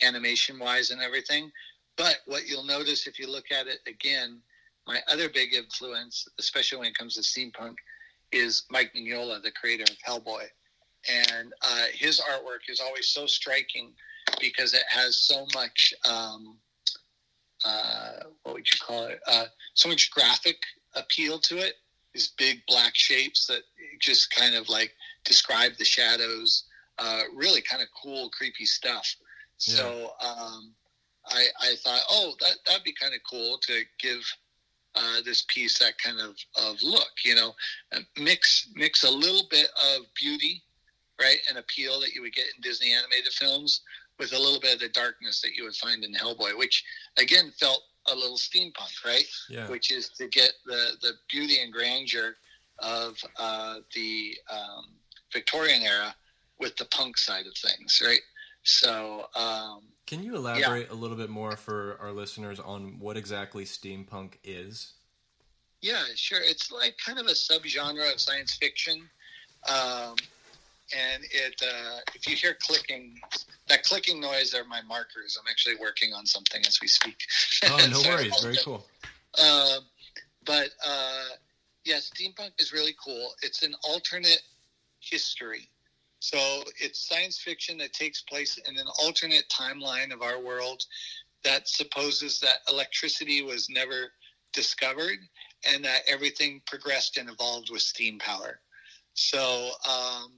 [0.02, 1.52] animation wise and everything.
[1.98, 4.42] but what you'll notice if you look at it again,
[4.88, 7.76] my other big influence, especially when it comes to steampunk,
[8.32, 10.46] is Mike Mignola, the creator of Hellboy.
[11.10, 13.94] And uh, his artwork is always so striking
[14.40, 16.58] because it has so much, um,
[17.66, 18.12] uh,
[18.44, 19.20] what would you call it?
[19.28, 20.58] Uh, so much graphic
[20.96, 21.76] appeal to it.
[22.14, 23.62] These big black shapes that
[24.00, 26.66] just kind of like describe the shadows.
[27.00, 29.16] Uh, really kind of cool, creepy stuff.
[29.66, 29.76] Yeah.
[29.76, 30.74] So um,
[31.28, 34.22] I, I thought, oh, that that'd be kind of cool to give
[34.96, 37.54] uh, this piece that kind of, of look, you know,
[38.20, 40.62] mix mix a little bit of beauty,
[41.22, 43.82] right, An appeal that you would get in Disney animated films
[44.20, 46.84] with a little bit of the darkness that you would find in Hellboy, which
[47.18, 49.26] again felt a little steampunk, right?
[49.50, 49.68] Yeah.
[49.68, 52.36] Which is to get the the beauty and grandeur
[52.80, 54.86] of uh, the um,
[55.32, 56.16] Victorian era
[56.60, 58.22] with the punk side of things, right?
[58.64, 60.94] So, um, can you elaborate yeah.
[60.94, 64.94] a little bit more for our listeners on what exactly steampunk is?
[65.82, 66.40] Yeah, sure.
[66.42, 69.10] It's like kind of a subgenre of science fiction.
[69.68, 70.16] Um,
[70.94, 73.20] and it, uh, if you hear clicking,
[73.68, 75.38] that clicking noise are my markers.
[75.40, 77.18] I'm actually working on something as we speak.
[77.66, 78.40] Oh, no worries.
[78.42, 78.86] Very cool.
[79.42, 79.80] Uh,
[80.46, 81.30] but uh,
[81.86, 83.32] yeah, steampunk is really cool.
[83.42, 84.42] It's an alternate
[85.00, 85.70] history.
[86.20, 90.84] So it's science fiction that takes place in an alternate timeline of our world
[91.44, 94.12] that supposes that electricity was never
[94.54, 95.18] discovered
[95.72, 98.60] and that everything progressed and evolved with steam power.
[99.14, 100.32] So um,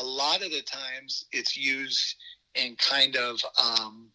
[0.00, 2.16] a lot of the times it's used
[2.54, 4.08] in kind of um,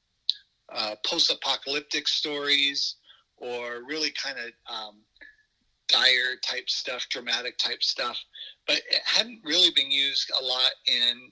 [0.73, 2.95] uh, post-apocalyptic stories
[3.37, 4.95] or really kind of um,
[5.87, 8.17] dire type stuff, dramatic type stuff
[8.67, 11.31] but it hadn't really been used a lot in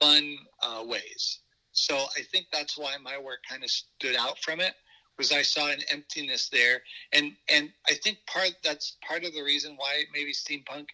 [0.00, 1.40] fun uh, ways.
[1.72, 4.74] So I think that's why my work kind of stood out from it
[5.18, 9.42] was I saw an emptiness there, and and I think part that's part of the
[9.42, 10.86] reason why maybe steampunk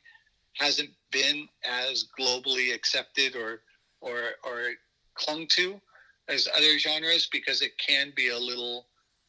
[0.55, 3.61] hasn't been as globally accepted or
[4.01, 4.71] or or
[5.15, 5.81] clung to
[6.29, 8.87] as other genres because it can be a little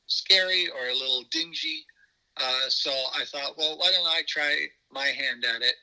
[0.07, 1.85] scary or a little dingy.
[2.37, 5.75] Uh, so I thought, well, why don't I try my hand at it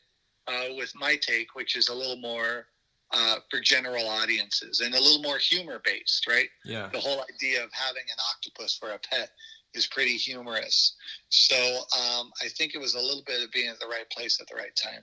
[0.48, 2.66] uh, with my take, which is a little more
[3.12, 6.48] uh, for general audiences and a little more humor based, right?
[6.64, 6.88] Yeah.
[6.92, 9.30] The whole idea of having an octopus for a pet
[9.74, 10.96] is pretty humorous.
[11.28, 14.40] So um, I think it was a little bit of being at the right place
[14.40, 15.02] at the right time.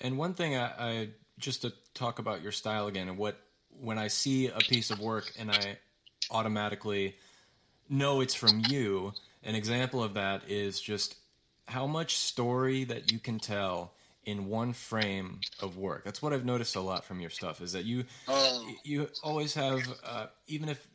[0.00, 3.38] And one thing I, I just to talk about your style again and what
[3.80, 5.78] when I see a piece of work and I
[6.30, 7.14] automatically
[7.88, 11.16] know it's from you, an example of that is just
[11.66, 13.92] how much story that you can tell
[14.24, 16.04] in one frame of work.
[16.04, 18.74] That's what I've noticed a lot from your stuff is that you oh.
[18.84, 20.86] you always have uh, even if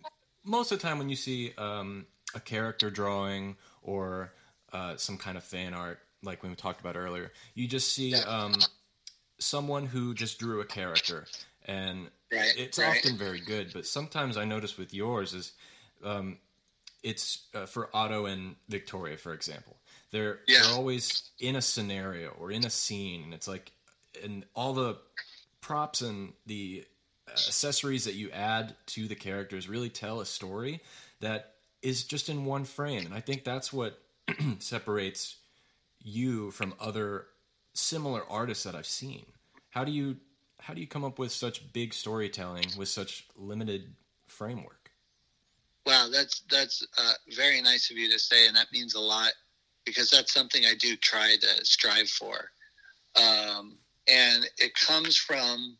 [0.43, 4.33] most of the time when you see um, a character drawing or
[4.73, 8.53] uh, some kind of fan art like we talked about earlier, you just see um,
[9.41, 11.25] someone who just drew a character
[11.65, 12.97] and right, it's right.
[12.97, 13.71] often very good.
[13.73, 15.51] But sometimes I notice with yours is
[16.03, 16.37] um,
[17.03, 19.75] it's uh, for Otto and Victoria, for example
[20.11, 20.61] they're yeah.
[20.63, 23.71] they're always in a scenario or in a scene, and it's like,
[24.23, 24.97] and all the
[25.61, 26.85] props and the
[27.29, 30.81] accessories that you add to the characters really tell a story
[31.21, 33.99] that is just in one frame, and I think that's what
[34.59, 35.37] separates
[36.03, 37.25] you from other
[37.81, 39.25] similar artists that I've seen.
[39.69, 40.17] How do you
[40.59, 43.95] how do you come up with such big storytelling with such limited
[44.27, 44.91] framework?
[45.85, 49.31] Wow, that's that's uh, very nice of you to say, and that means a lot
[49.85, 52.51] because that's something I do try to strive for.
[53.15, 55.77] Um, and it comes from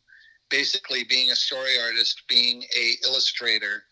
[0.50, 3.84] basically being a story artist, being a illustrator.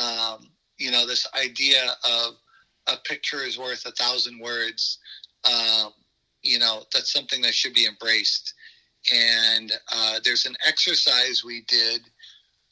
[0.00, 2.34] Um, you know, this idea of
[2.86, 4.98] a picture is worth a thousand words.
[5.44, 5.92] Um,
[6.42, 8.54] you know, that's something that should be embraced.
[9.12, 12.02] And uh, there's an exercise we did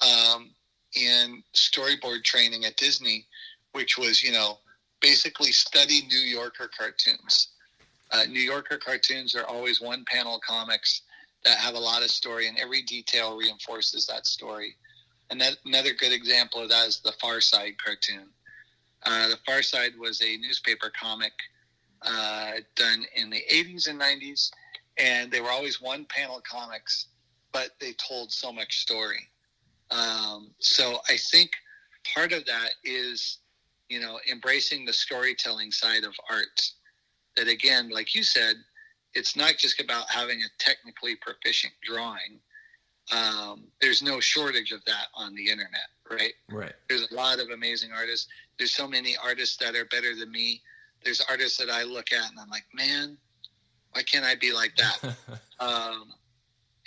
[0.00, 0.50] um,
[0.94, 3.26] in storyboard training at Disney,
[3.72, 4.58] which was, you know,
[5.00, 7.48] basically study New Yorker cartoons.
[8.12, 11.02] Uh, New Yorker cartoons are always one panel comics
[11.44, 14.76] that have a lot of story, and every detail reinforces that story.
[15.30, 18.26] And that, another good example of that is the Far Side cartoon.
[19.06, 21.32] Uh, the Far Side was a newspaper comic
[22.02, 24.50] uh, done in the 80s and 90s,
[24.98, 27.06] and they were always one panel comics,
[27.52, 29.28] but they told so much story.
[29.90, 31.50] Um, so I think
[32.14, 33.38] part of that is
[33.90, 36.70] you know, embracing the storytelling side of art.
[37.36, 38.54] That again, like you said,
[39.14, 42.40] it's not just about having a technically proficient drawing.
[43.12, 46.32] um, there's no shortage of that on the internet, right?
[46.48, 46.72] Right.
[46.88, 48.28] There's a lot of amazing artists.
[48.56, 50.62] There's so many artists that are better than me.
[51.04, 53.16] There's artists that I look at and I'm like, man,
[53.92, 55.16] why can't I be like that?
[55.60, 56.12] um,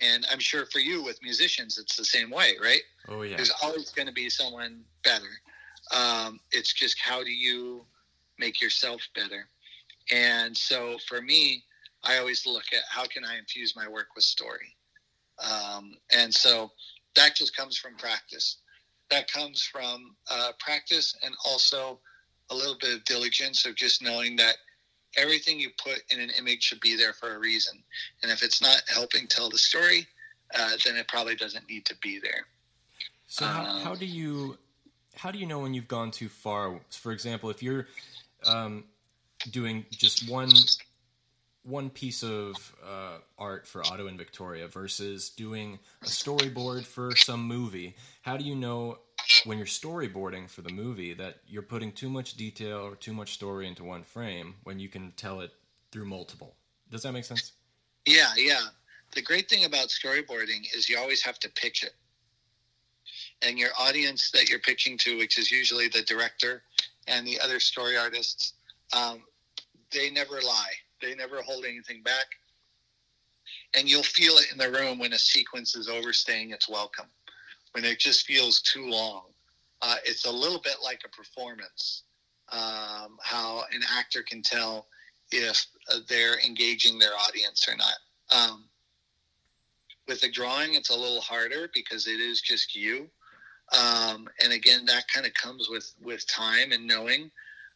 [0.01, 2.81] and I'm sure for you with musicians, it's the same way, right?
[3.09, 3.37] oh yeah.
[3.37, 5.25] There's always going to be someone better.
[5.91, 7.85] Um, it's just how do you
[8.39, 9.47] make yourself better?
[10.11, 11.63] And so for me,
[12.03, 14.75] I always look at how can I infuse my work with story.
[15.39, 16.71] Um, and so
[17.15, 18.57] that just comes from practice.
[19.09, 21.99] That comes from uh, practice and also
[22.49, 24.55] a little bit of diligence of just knowing that
[25.17, 27.81] everything you put in an image should be there for a reason.
[28.21, 30.07] And if it's not helping tell the story,
[30.55, 32.45] uh, then it probably doesn't need to be there.
[33.27, 34.57] So how, Um, how do you
[35.15, 36.79] how do you know when you've gone too far?
[36.89, 37.87] For example, if you're
[38.45, 38.83] um,
[39.51, 40.49] doing just one
[41.63, 47.41] one piece of uh, art for Otto and Victoria versus doing a storyboard for some
[47.43, 48.99] movie, how do you know
[49.45, 53.33] when you're storyboarding for the movie that you're putting too much detail or too much
[53.33, 55.51] story into one frame when you can tell it
[55.91, 56.55] through multiple?
[56.91, 57.53] Does that make sense?
[58.05, 58.67] Yeah, yeah.
[59.15, 61.93] The great thing about storyboarding is you always have to pitch it.
[63.41, 66.63] And your audience that you're pitching to, which is usually the director
[67.07, 68.53] and the other story artists,
[68.95, 69.23] um,
[69.91, 70.73] they never lie.
[71.03, 72.25] They never hold anything back.
[73.75, 77.07] And you'll feel it in the room when a sequence is overstaying its welcome,
[77.73, 79.23] when it just feels too long.
[79.81, 82.03] Uh, it's a little bit like a performance,
[82.51, 84.87] um, how an actor can tell
[85.31, 85.65] if
[86.07, 87.95] they're engaging their audience or not.
[88.33, 88.69] Um,
[90.07, 93.09] with a drawing, it's a little harder because it is just you.
[93.71, 97.31] Um, and again, that kind of comes with with time and knowing.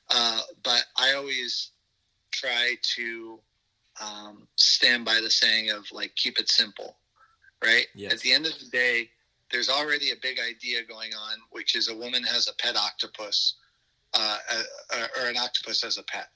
[0.09, 1.71] Uh, but I always
[2.31, 3.39] try to
[4.01, 6.97] um, stand by the saying of like keep it simple,
[7.63, 7.87] right?
[7.95, 8.13] Yes.
[8.13, 9.09] At the end of the day,
[9.51, 13.55] there's already a big idea going on, which is a woman has a pet octopus,
[14.13, 14.37] uh,
[14.93, 16.27] uh, or an octopus as a pet.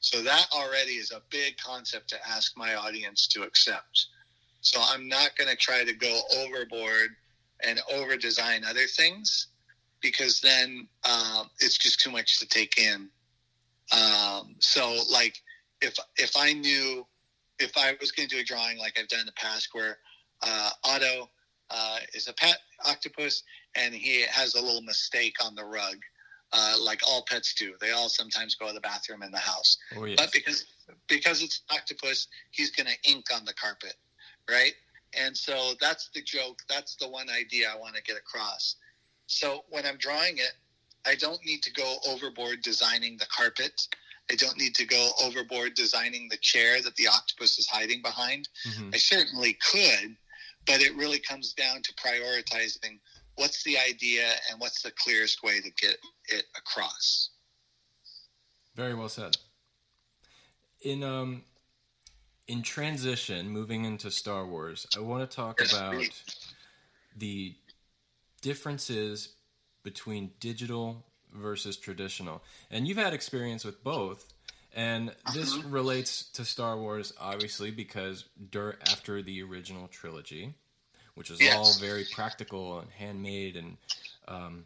[0.00, 4.06] So that already is a big concept to ask my audience to accept.
[4.60, 7.10] So I'm not going to try to go overboard
[7.66, 9.48] and over design other things
[10.00, 13.08] because then um, it's just too much to take in.
[13.92, 15.40] Um, so like
[15.80, 17.06] if if I knew
[17.58, 19.98] if I was going to do a drawing like I've done in the past where
[20.42, 21.30] uh, Otto
[21.70, 23.42] uh, is a pet octopus
[23.76, 25.96] and he has a little mistake on the rug,
[26.52, 27.74] uh, like all pets do.
[27.80, 29.78] They all sometimes go to the bathroom in the house.
[29.96, 30.18] Oh yes.
[30.18, 30.64] But because
[31.08, 33.94] because it's an octopus, he's going to ink on the carpet,
[34.50, 34.74] right?
[35.18, 36.62] And so that's the joke.
[36.68, 38.76] That's the one idea I want to get across.
[39.26, 40.52] So when I'm drawing it,
[41.06, 43.88] I don't need to go overboard designing the carpet.
[44.30, 48.48] I don't need to go overboard designing the chair that the octopus is hiding behind.
[48.64, 48.94] Mhm.
[48.94, 50.16] I certainly could,
[50.66, 53.00] but it really comes down to prioritizing
[53.34, 55.98] what's the idea and what's the clearest way to get
[56.28, 57.30] it across.
[58.74, 59.36] Very well said.
[60.80, 61.44] In um
[62.46, 66.04] in transition, moving into Star Wars, I want to talk about
[67.16, 67.54] the
[68.42, 69.33] differences
[69.84, 72.42] between digital versus traditional.
[72.72, 74.26] And you've had experience with both.
[74.74, 75.68] And this Uh-huh.
[75.68, 80.52] relates to Star Wars, obviously, because dur- after the original trilogy,
[81.14, 83.76] which was all very practical and handmade and
[84.26, 84.64] um,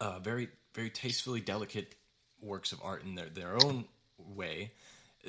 [0.00, 1.94] uh, very, very tastefully delicate
[2.40, 3.84] works of art in their, their own
[4.16, 4.72] way.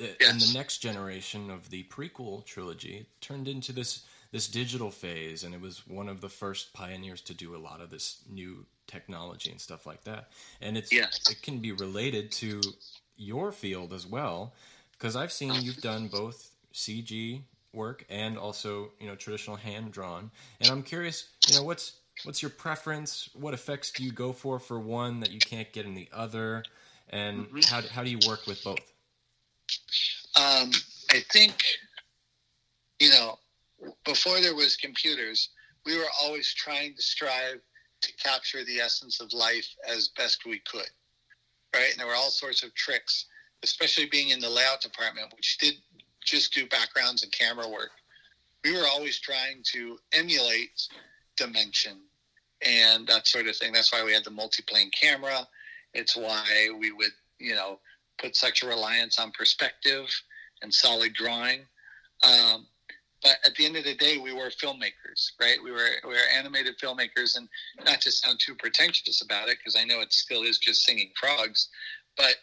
[0.00, 5.44] uh, In the next generation of the prequel trilogy, turned into this this digital phase,
[5.44, 8.64] and it was one of the first pioneers to do a lot of this new
[8.86, 10.30] technology and stuff like that.
[10.60, 11.28] And it's Yes.
[11.28, 12.74] it can be related to
[13.16, 14.54] your field as well,
[14.92, 20.30] because I've seen you've done both CG work and also you know traditional hand drawn.
[20.60, 23.28] And I'm curious, you know, what's what's your preference?
[23.34, 26.64] What effects do you go for for one that you can't get in the other?
[27.08, 27.60] And Mm-hmm.
[27.64, 28.92] how, how do you work with both?
[30.36, 30.70] Um,
[31.10, 31.54] I think,
[33.00, 33.38] you know,
[34.04, 35.50] before there was computers,
[35.84, 37.60] we were always trying to strive
[38.02, 40.90] to capture the essence of life as best we could,
[41.74, 41.90] right?
[41.90, 43.26] And there were all sorts of tricks,
[43.62, 45.74] especially being in the layout department, which did
[46.24, 47.90] just do backgrounds and camera work.
[48.64, 50.88] We were always trying to emulate
[51.36, 51.98] dimension
[52.64, 53.72] and that sort of thing.
[53.72, 55.46] That's why we had the multiplane camera.
[55.94, 57.80] It's why we would, you know,
[58.18, 60.06] put such a reliance on perspective
[60.62, 61.60] and solid drawing.
[62.22, 62.66] Um,
[63.22, 65.58] but at the end of the day, we were filmmakers, right?
[65.62, 67.48] We were we were animated filmmakers, and
[67.84, 71.10] not to sound too pretentious about it, because I know it still is just singing
[71.18, 71.68] frogs,
[72.16, 72.34] but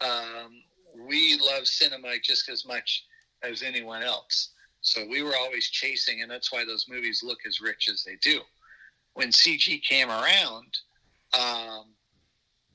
[0.00, 0.62] um,
[1.08, 3.04] we love cinema just as much
[3.42, 4.50] as anyone else.
[4.82, 8.16] So we were always chasing, and that's why those movies look as rich as they
[8.22, 8.40] do.
[9.14, 10.78] When CG came around,
[11.38, 11.86] um,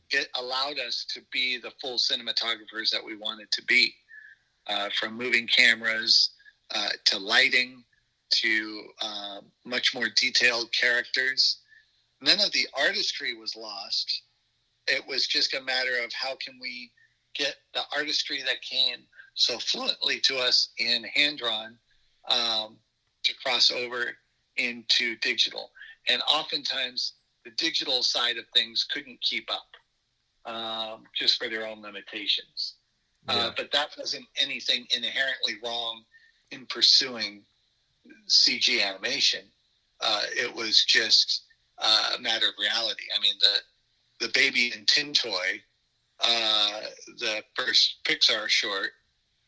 [0.09, 3.93] it allowed us to be the full cinematographers that we wanted to be,
[4.67, 6.30] uh, from moving cameras
[6.73, 7.83] uh, to lighting
[8.31, 11.59] to uh, much more detailed characters.
[12.21, 14.23] None of the artistry was lost.
[14.87, 16.91] It was just a matter of how can we
[17.35, 18.99] get the artistry that came
[19.33, 21.77] so fluently to us in hand drawn
[22.29, 22.77] um,
[23.23, 24.11] to cross over
[24.57, 25.71] into digital.
[26.09, 27.13] And oftentimes,
[27.45, 32.75] the digital side of things couldn't keep up um, just for their own limitations.
[33.27, 33.43] Uh, yeah.
[33.43, 36.03] Uh, but that wasn't anything inherently wrong
[36.51, 37.43] in pursuing
[38.27, 39.41] CG animation.
[39.99, 41.43] Uh, it was just
[41.77, 43.03] uh, a matter of reality.
[43.15, 45.61] I mean, the the baby in Tin Toy,
[46.19, 46.81] uh,
[47.17, 48.91] the first Pixar short,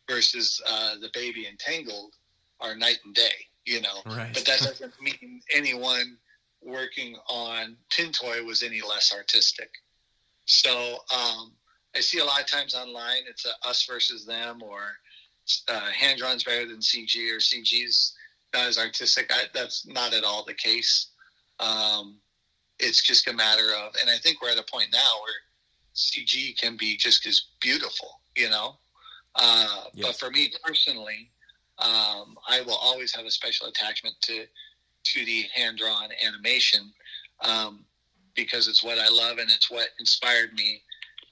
[0.09, 2.15] versus uh, the baby in Tangled
[2.59, 3.47] are night and day.
[3.65, 4.33] You know, right.
[4.33, 6.17] but that doesn't mean anyone
[6.61, 9.69] working on Tin Toy was any less artistic.
[10.45, 11.53] So um,
[11.95, 14.81] I see a lot of times online it's a us versus them, or
[15.67, 18.13] uh, hand drawn's better than CG, or CG's
[18.53, 19.31] not as artistic.
[19.33, 21.11] I, that's not at all the case.
[21.59, 22.17] Um,
[22.79, 25.33] it's just a matter of, and I think we're at a point now where
[25.95, 28.77] CG can be just as beautiful, you know.
[29.35, 30.07] Uh, yes.
[30.07, 31.31] But for me personally,
[31.79, 34.45] um, I will always have a special attachment to
[35.05, 36.91] 2D hand drawn animation
[37.41, 37.85] um,
[38.35, 40.81] because it's what I love and it's what inspired me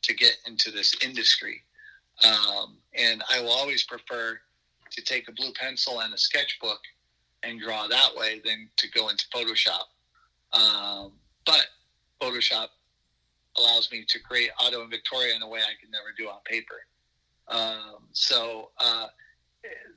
[0.03, 1.62] to get into this industry.
[2.24, 4.39] Um, and I will always prefer
[4.91, 6.80] to take a blue pencil and a sketchbook
[7.43, 9.88] and draw that way than to go into Photoshop.
[10.53, 11.13] Um,
[11.45, 11.65] but
[12.22, 12.67] Photoshop
[13.57, 16.39] allows me to create Otto and Victoria in a way I could never do on
[16.45, 16.76] paper.
[17.47, 19.07] Um, so uh,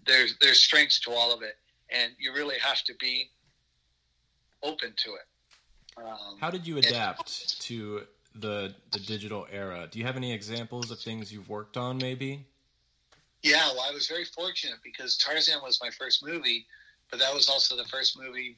[0.07, 1.57] there's there's strengths to all of it,
[1.91, 3.31] and you really have to be
[4.63, 6.03] open to it.
[6.03, 8.03] Um, How did you adapt and, to
[8.35, 9.89] the the digital era?
[9.91, 12.47] Do you have any examples of things you've worked on, maybe?
[13.43, 16.67] Yeah, well, I was very fortunate because Tarzan was my first movie,
[17.11, 18.57] but that was also the first movie,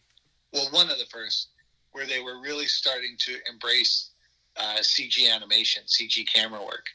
[0.52, 1.48] well, one of the first,
[1.90, 4.10] where they were really starting to embrace
[4.56, 6.86] uh, CG animation, CG camera work,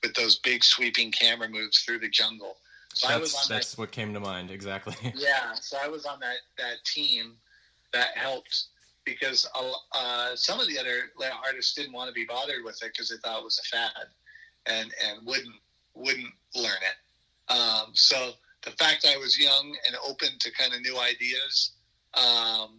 [0.00, 2.56] with those big sweeping camera moves through the jungle.
[2.94, 4.94] So that's that's that, what came to mind exactly.
[5.16, 7.36] yeah, so I was on that that team
[7.92, 8.66] that helped
[9.04, 11.10] because uh, some of the other
[11.46, 14.06] artists didn't want to be bothered with it because they thought it was a fad
[14.66, 15.54] and and wouldn't
[15.94, 17.52] wouldn't learn it.
[17.52, 18.32] Um, so
[18.62, 21.72] the fact I was young and open to kind of new ideas,
[22.14, 22.78] um,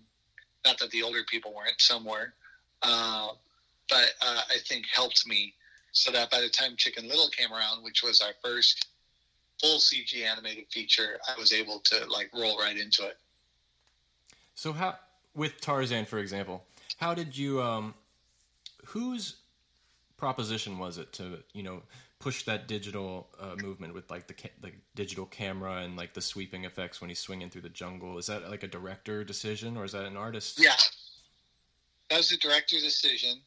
[0.66, 2.34] not that the older people weren't somewhere,
[2.84, 3.30] uh,
[3.90, 5.54] but uh, I think helped me
[5.92, 8.88] so that by the time Chicken Little came around, which was our first
[9.60, 13.18] full CG animated feature, I was able to like roll right into it.
[14.56, 14.96] So how
[15.36, 16.64] with Tarzan, for example,
[16.98, 17.94] how did you um,
[18.86, 19.36] whose
[20.18, 21.82] proposition was it to you know
[22.20, 26.22] push that digital uh, movement with like the ca- the digital camera and like the
[26.22, 28.18] sweeping effects when he's swinging through the jungle?
[28.18, 30.60] Is that like a director decision or is that an artist?
[30.62, 30.76] Yeah,
[32.10, 33.40] that was a director decision,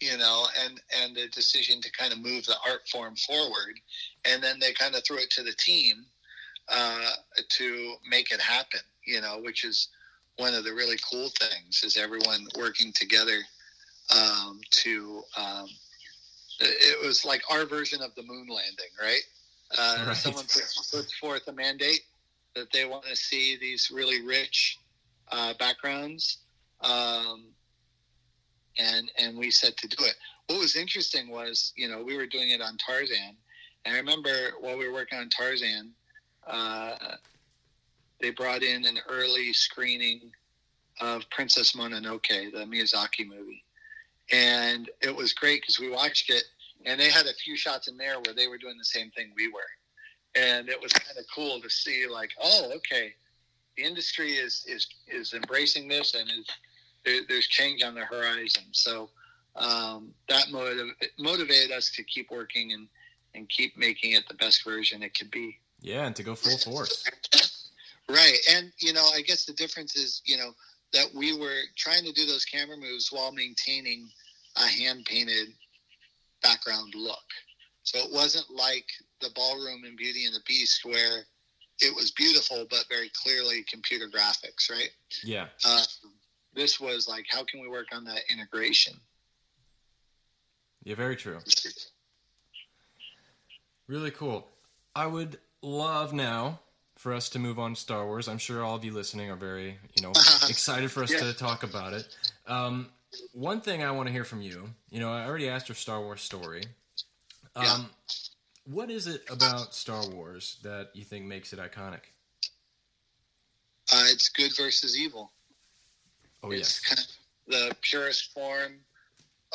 [0.00, 3.80] you know, and and the decision to kind of move the art form forward,
[4.24, 6.04] and then they kind of threw it to the team
[6.68, 7.10] uh,
[7.50, 9.88] to make it happen, you know, which is
[10.36, 13.38] one of the really cool things is everyone working together
[14.14, 15.68] um, to um,
[16.60, 19.22] it was like our version of the moon landing, right?
[19.76, 20.16] Uh, right.
[20.16, 22.02] Someone puts, puts, forth a mandate
[22.54, 24.78] that they want to see these really rich
[25.32, 26.38] uh, backgrounds,
[26.82, 27.46] um,
[28.78, 30.14] and and we said to do it.
[30.46, 33.36] What was interesting was, you know, we were doing it on Tarzan,
[33.84, 35.90] and I remember while we were working on Tarzan,
[36.46, 36.96] uh,
[38.24, 40.32] they brought in an early screening
[40.98, 43.62] of Princess Mononoke, the Miyazaki movie.
[44.32, 46.44] And it was great because we watched it
[46.86, 49.32] and they had a few shots in there where they were doing the same thing
[49.36, 49.60] we were.
[50.42, 53.12] And it was kind of cool to see like oh okay
[53.76, 56.46] the industry is is is embracing this and is
[57.04, 58.64] there, there's change on the horizon.
[58.72, 59.10] So
[59.54, 62.88] um, that motiv- motivated us to keep working and
[63.34, 65.58] and keep making it the best version it could be.
[65.82, 67.04] Yeah and to go full force
[68.08, 70.52] right and you know i guess the difference is you know
[70.94, 74.08] that we were trying to do those camera moves while maintaining
[74.56, 75.48] a hand painted
[76.42, 77.24] background look.
[77.82, 78.86] So it wasn't like
[79.20, 81.24] the ballroom in Beauty and the Beast where
[81.80, 84.90] it was beautiful but very clearly computer graphics, right?
[85.24, 85.46] Yeah.
[85.66, 85.82] Uh,
[86.54, 88.94] this was like, how can we work on that integration?
[90.84, 91.38] Yeah, very true.
[93.86, 94.48] Really cool.
[94.96, 96.60] I would love now
[97.04, 98.28] for us to move on to Star Wars.
[98.28, 100.12] I'm sure all of you listening are very, you know,
[100.48, 101.18] excited for us Yeah.
[101.18, 102.08] to talk about it.
[102.46, 102.88] Um,
[103.32, 106.00] one thing I want to hear from you, you know, I already asked your Star
[106.00, 106.62] Wars story.
[107.54, 107.84] Um, Yeah.
[108.72, 112.00] What is it about Star Wars that you think makes it iconic?
[113.92, 115.30] Uh, it's good versus evil.
[116.42, 118.80] Oh it's yes, kind of the purest form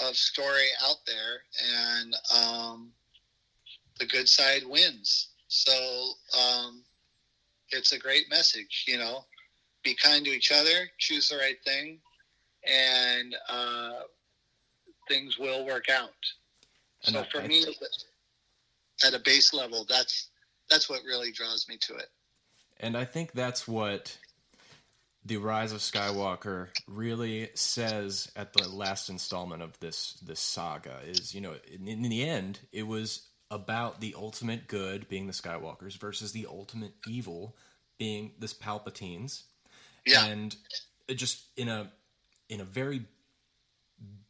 [0.08, 1.42] of story out there,
[1.98, 2.92] and um,
[3.98, 5.30] the good side wins.
[5.48, 6.84] So um,
[7.72, 8.86] it's a great message.
[8.88, 9.26] You know,
[9.84, 12.00] be kind to each other, choose the right thing,
[12.68, 14.02] and uh,
[15.08, 16.10] things will work out.
[17.06, 17.66] And so for I- me,
[19.06, 20.30] at a base level, that's
[20.70, 22.08] that's what really draws me to it.
[22.80, 24.16] and I think that's what
[25.26, 31.00] the Rise of Skywalker really says at the last installment of this this saga.
[31.06, 35.34] Is you know, in, in the end, it was about the ultimate good being the
[35.34, 37.56] Skywalkers versus the ultimate evil
[37.98, 39.44] being this Palpatines.
[40.06, 40.56] Yeah, and
[41.08, 41.92] it just in a
[42.50, 43.06] in a very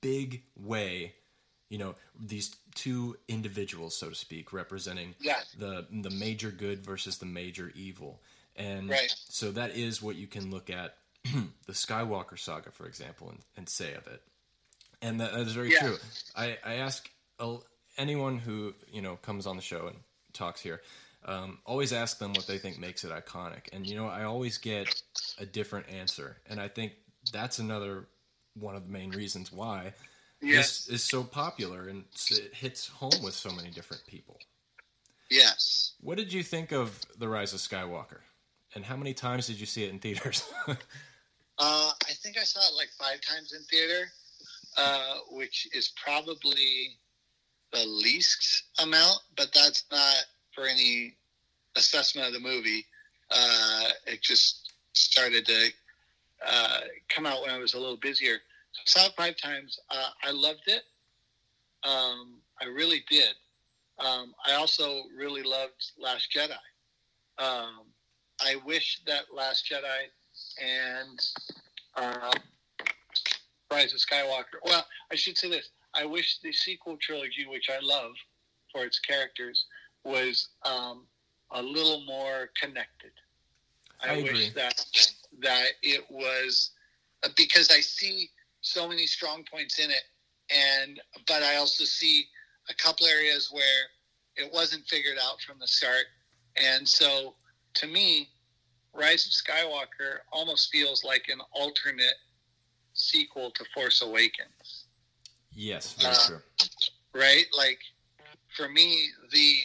[0.01, 1.13] big way
[1.69, 5.39] you know these two individuals so to speak representing Yeah.
[5.57, 8.19] the the major good versus the major evil
[8.55, 9.13] and Right.
[9.29, 13.69] so that is what you can look at the skywalker saga for example and, and
[13.69, 14.23] say of it
[15.01, 15.79] and that, that is very Yeah.
[15.79, 15.97] true
[16.35, 17.09] i i ask
[17.39, 17.57] uh,
[17.99, 19.97] anyone who you know comes on the show and
[20.33, 20.81] talks here
[21.25, 23.67] um, always ask them what they think makes it iconic.
[23.73, 25.01] And you know i always get
[25.37, 26.37] a different answer.
[26.47, 26.93] And i think
[27.33, 28.07] that's another
[28.55, 29.93] one of the main reasons why
[30.41, 34.37] yes, this is so popular and it hits home with so many different people.
[35.29, 35.93] Yes.
[36.01, 38.21] what did you think of the rise of skywalker?
[38.73, 40.51] And how many times did you see it in theaters?
[41.61, 44.09] Uh, I think I saw it like five times in theater,
[44.77, 46.97] uh, which is probably
[47.71, 51.15] the least amount, but that's not for any
[51.75, 52.85] assessment of the movie.
[53.31, 55.69] Uh, it just started to
[56.47, 56.79] uh,
[57.13, 58.37] come out when I was a little busier.
[58.71, 59.79] So I saw it five times.
[59.89, 60.83] Uh, I loved it.
[61.83, 63.33] Um, I really did.
[63.99, 66.51] Um, I also really loved Last Jedi.
[67.37, 67.85] Um,
[68.41, 70.07] I wish that Last Jedi
[70.61, 71.19] and
[71.95, 72.31] uh,
[73.71, 74.59] Rise of Skywalker.
[74.63, 75.69] Well, I should say this.
[75.99, 78.11] I wish the sequel trilogy, which I love
[78.71, 79.65] for its characters,
[80.05, 81.05] was um,
[81.51, 83.11] a little more connected.
[84.01, 84.85] I, I wish that
[85.41, 86.71] that it was
[87.23, 88.29] uh, because I see
[88.61, 90.03] so many strong points in it,
[90.49, 92.25] and but I also see
[92.69, 93.83] a couple areas where
[94.37, 96.05] it wasn't figured out from the start,
[96.55, 97.35] and so
[97.75, 98.29] to me,
[98.93, 102.19] Rise of Skywalker almost feels like an alternate
[102.93, 104.58] sequel to Force Awakens,
[105.59, 106.41] yes very Uh, true
[107.13, 107.45] right?
[107.55, 107.79] Like
[108.55, 109.55] for me, the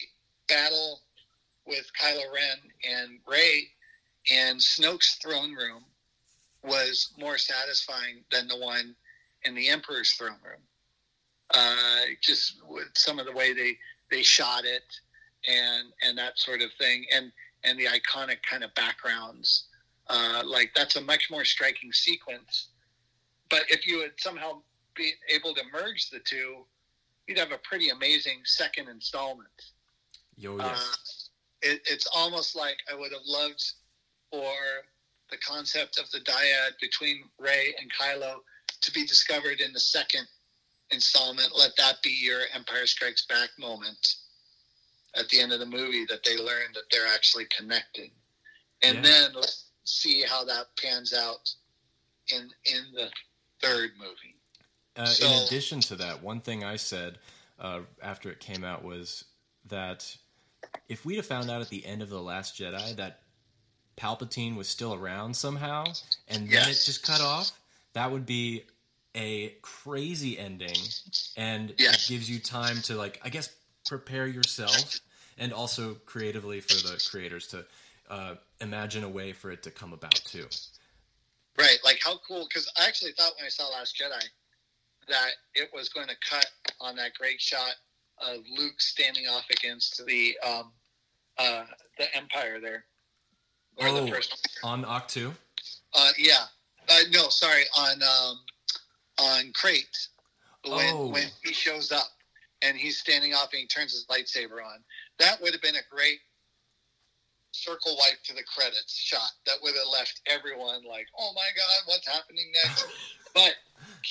[0.47, 1.01] battle
[1.65, 2.57] with Kylo Ren
[2.89, 3.67] and Rey
[4.31, 5.83] in Snoke's throne room
[6.63, 8.95] was more satisfying than the one
[9.43, 10.61] in the Emperor's throne room.
[11.53, 13.77] Uh, just with some of the way they
[14.09, 14.83] they shot it
[15.47, 17.31] and and that sort of thing, and
[17.63, 19.65] and the iconic kind of backgrounds.
[20.07, 22.67] Uh, like that's a much more striking sequence.
[23.49, 24.61] But if you would somehow
[24.95, 26.65] be able to merge the two,
[27.27, 29.49] you'd have a pretty amazing second installment.
[30.37, 31.29] yo Uh, yes
[31.61, 33.63] it, it's almost like I would have loved
[34.31, 34.53] for
[35.31, 38.35] the concept of the dyad between Rey and Kylo
[38.81, 40.27] to be discovered in the second
[40.91, 41.49] installment.
[41.57, 44.15] Let that be your Empire Strikes Back moment
[45.15, 48.11] at the end of the movie that they learn that they're actually connected,
[48.83, 49.01] and Yeah.
[49.01, 51.49] then let's see how that pans out
[52.31, 53.11] in in the
[53.61, 54.34] third movie.
[54.97, 57.17] Uh, in addition to that, one thing I said
[57.59, 59.25] uh, after it came out was
[59.65, 60.15] that
[60.87, 63.21] if we'd have found out at the end of the Last Jedi that
[63.97, 65.85] Palpatine was still around somehow,
[66.27, 66.81] and then Yes.
[66.81, 67.51] it just cut off,
[67.93, 68.63] that would be
[69.15, 70.77] a crazy ending,
[71.37, 72.05] and Yes.
[72.05, 73.49] it gives you time to like, I guess,
[73.85, 74.99] prepare yourself,
[75.37, 77.65] and also creatively for the creators to
[78.09, 80.47] uh, imagine a way for it to come about too.
[81.57, 82.47] Right, like how cool?
[82.47, 84.23] Because I actually thought when I saw Last Jedi
[85.07, 86.47] that it was going to cut
[86.79, 87.73] on that great shot
[88.19, 90.71] of Luke standing off against the um,
[91.37, 91.65] uh,
[91.97, 92.85] the Empire there,
[93.77, 94.05] or Oh.
[94.05, 94.57] the first.
[94.63, 95.35] On Ahch-To,
[95.93, 96.45] Uh, yeah,
[96.89, 98.45] uh, no, sorry, on um,
[99.19, 99.85] on Crait
[100.65, 101.07] when Oh.
[101.07, 102.07] when he shows up
[102.61, 104.83] and he's standing off and he turns his lightsaber on.
[105.19, 106.19] That would have been a great
[107.51, 109.31] circle wipe to the credits shot.
[109.45, 112.85] That would have left everyone like, "Oh my god, what's happening next?"
[113.33, 113.55] but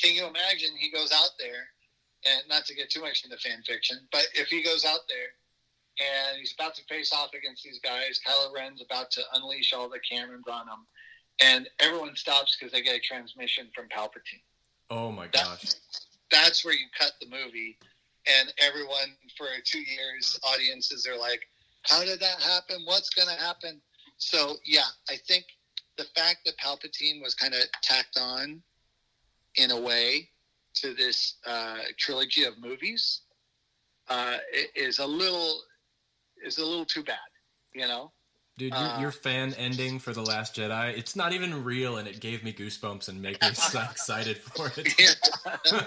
[0.01, 0.71] can you imagine?
[0.79, 1.69] He goes out there,
[2.25, 5.35] and not to get too much into fan fiction, but if he goes out there
[5.99, 8.21] and he's about to face off against these guys.
[8.27, 10.87] Kylo Ren's about to unleash all the cannons on him,
[11.41, 14.43] and everyone stops because they get a transmission from Palpatine.
[14.91, 15.75] Oh my gosh.
[16.31, 17.79] That's where you cut the movie,
[18.27, 21.43] and everyone for two years, audiences are like,
[21.83, 22.83] "How did that happen?
[22.85, 23.81] What's going to happen?"
[24.19, 25.45] So yeah, I think
[25.97, 28.63] the fact that Palpatine was kind of tacked on
[29.57, 30.29] in a way
[30.75, 33.23] to this uh, trilogy of movies
[34.09, 34.37] uh,
[34.75, 35.61] is a little
[36.45, 37.17] is a little too bad,
[37.75, 38.13] you know.
[38.57, 42.07] Dude, your, Uh, your fan ending for The Last Jedi, it's not even real and
[42.07, 45.17] it gave me goosebumps and made me so excited for it.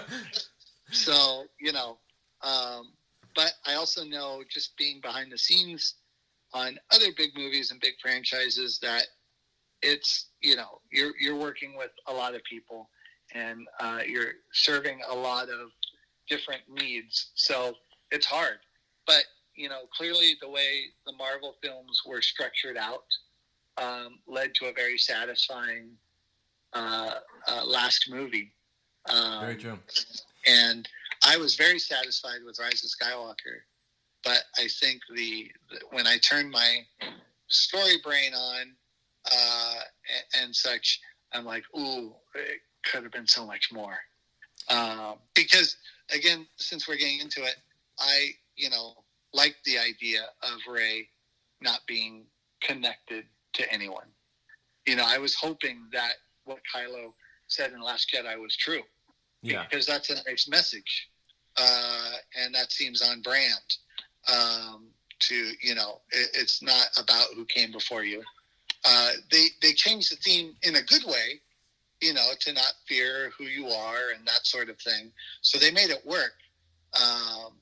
[0.90, 1.98] so you know
[2.42, 2.92] um,
[3.34, 5.94] but i also know just being behind the scenes
[6.54, 9.04] on other big movies and big franchises that
[9.82, 12.88] it's you know you're you're working with a lot of people
[13.34, 15.70] and uh, you're serving a lot of
[16.28, 17.74] different needs so
[18.10, 18.58] it's hard
[19.06, 19.24] but
[19.54, 23.04] you know clearly the way the marvel films were structured out
[23.78, 25.90] um, led to a very satisfying
[26.74, 27.14] uh,
[27.48, 28.52] uh, last movie
[29.08, 29.78] um, Very true.
[30.46, 30.88] and
[31.26, 33.60] I was very satisfied with Rise of Skywalker.
[34.24, 36.84] But I think the, the when I turned my
[37.48, 38.74] story brain on
[39.30, 39.74] uh,
[40.34, 41.00] and, and such,
[41.32, 42.14] I'm like, ooh,
[42.84, 43.98] could have been so much more.
[44.68, 45.76] Um, because
[46.14, 47.56] again, since we're getting into it,
[47.98, 48.94] I you know
[49.32, 51.08] like the idea of Rey
[51.60, 52.24] not being
[52.60, 53.24] connected
[53.54, 54.06] to anyone.
[54.86, 56.14] You know, I was hoping that
[56.44, 57.12] what Kylo
[57.48, 58.82] said in Last Jedi was true
[59.42, 59.64] Yeah.
[59.68, 61.08] because that's a nice message,
[61.56, 63.76] uh, and that seems on brand.
[64.32, 64.88] Um,
[65.20, 68.22] to you know, it, it's not about who came before you.
[68.84, 71.40] Uh, they they changed the theme in a good way,
[72.00, 75.10] you know, to not fear who you are and that sort of thing.
[75.40, 76.32] So they made it work.
[76.94, 77.52] Um,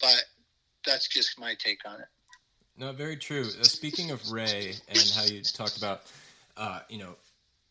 [0.00, 0.24] but
[0.84, 2.08] that's just my take on it.
[2.78, 3.46] No, very true.
[3.60, 6.02] Uh, speaking of Rey and how you talked about,
[6.56, 7.16] uh, you know,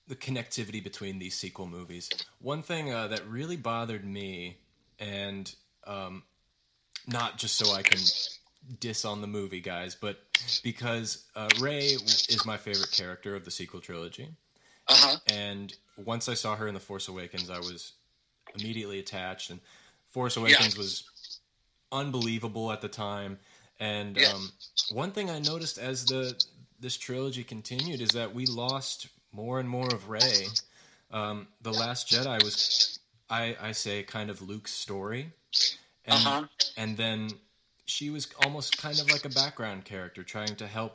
[0.07, 2.09] the connectivity between these sequel movies.
[2.39, 4.57] One thing uh, that really bothered me,
[4.99, 5.53] and
[5.85, 6.23] um,
[7.07, 7.99] not just so I can
[8.79, 10.19] diss on the movie, guys, but
[10.63, 14.29] because uh, Rey is my favorite character of the sequel trilogy,
[14.88, 15.17] Uh huh.
[15.27, 17.93] and once I saw her in the Force Awakens, I was
[18.53, 19.59] immediately attached, and
[20.11, 21.03] Force Awakens was
[21.91, 23.39] unbelievable at the time.
[23.79, 24.33] And Yes.
[24.33, 24.51] um,
[24.91, 26.36] one thing I noticed as the
[26.79, 30.47] this trilogy continued is that we lost more and more of Rey.
[31.11, 35.31] Um, the Last Jedi was, I, I say, kind of Luke's story,
[36.05, 36.43] and Uh huh.
[36.77, 37.29] and then
[37.86, 40.93] she was almost kind of like a background character trying to help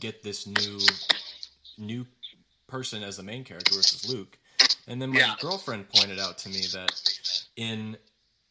[0.00, 0.80] get this new
[1.78, 2.06] new
[2.70, 4.38] person as the main character which is luke
[4.86, 5.34] and then my Yeah.
[5.40, 6.92] girlfriend pointed out to me that
[7.56, 7.96] in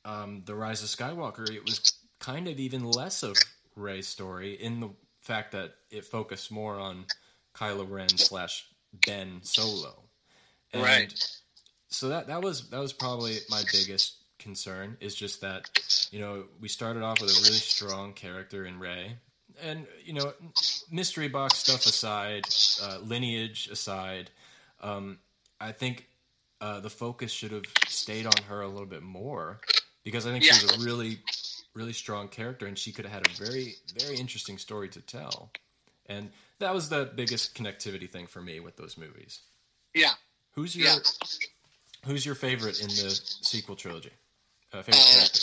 [0.05, 3.37] um, the rise of skywalker it was kind of even less of
[3.75, 4.89] rey's story in the
[5.21, 7.05] fact that it focused more on
[7.55, 8.65] kylo ren slash
[9.05, 10.03] ben solo
[10.73, 11.13] and Right.
[11.89, 15.69] so that that was that was probably my biggest concern is just that
[16.11, 19.17] you know we started off with a really strong character in Rey,
[19.63, 20.33] and you know
[20.91, 22.45] mystery box stuff aside,
[22.83, 24.29] uh, lineage aside,
[24.81, 25.19] um,
[25.59, 26.07] I think
[26.61, 29.59] uh, the focus should have stayed on her a little bit more
[30.03, 31.19] because I think she was a really
[31.73, 35.51] really strong character and she could have had a very very interesting story to tell,
[36.07, 36.29] and
[36.59, 39.39] that was the biggest connectivity thing for me with those movies.
[39.93, 40.11] Yeah.
[40.53, 40.97] Who's your Yeah.
[42.05, 43.09] Who's your favorite in the
[43.41, 44.11] sequel trilogy?
[44.71, 45.39] Uh, favorite Uh, character?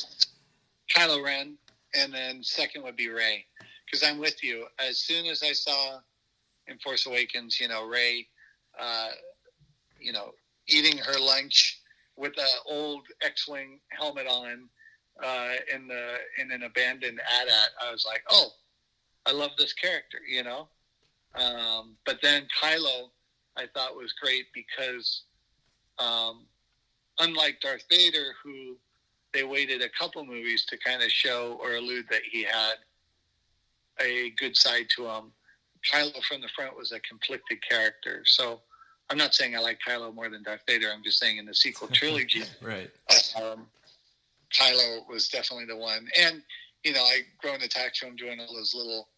[0.94, 1.58] Kylo Ren,
[1.94, 3.44] and then second would be Rey.
[3.86, 4.66] Because I'm with you.
[4.78, 5.98] As soon as I saw
[6.66, 8.26] in Force Awakens, you know, Rey,
[8.78, 9.10] uh,
[10.00, 10.32] you know,
[10.68, 11.80] eating her lunch
[12.16, 14.68] with an old X-wing helmet on
[15.22, 18.50] uh, in the in an abandoned AT-AT, I was like, oh,
[19.24, 20.68] I love this character, you know.
[21.34, 23.10] Um, but then Kylo,
[23.56, 25.22] I thought was great because,
[25.98, 26.46] um,
[27.18, 28.76] unlike Darth Vader, who
[29.32, 32.74] they waited a couple movies to kind of show or allude that he had
[34.00, 35.32] a good side to him.
[35.92, 38.22] Kylo from the front was a conflicted character.
[38.24, 38.60] So
[39.10, 40.88] I'm not saying I like Kylo more than Darth Vader.
[40.92, 42.90] I'm just saying in the sequel trilogy, Right.
[43.40, 43.66] um,
[44.52, 46.08] Kylo was definitely the one.
[46.20, 46.42] And,
[46.84, 49.08] you know, I grew grown attached to him doing all those little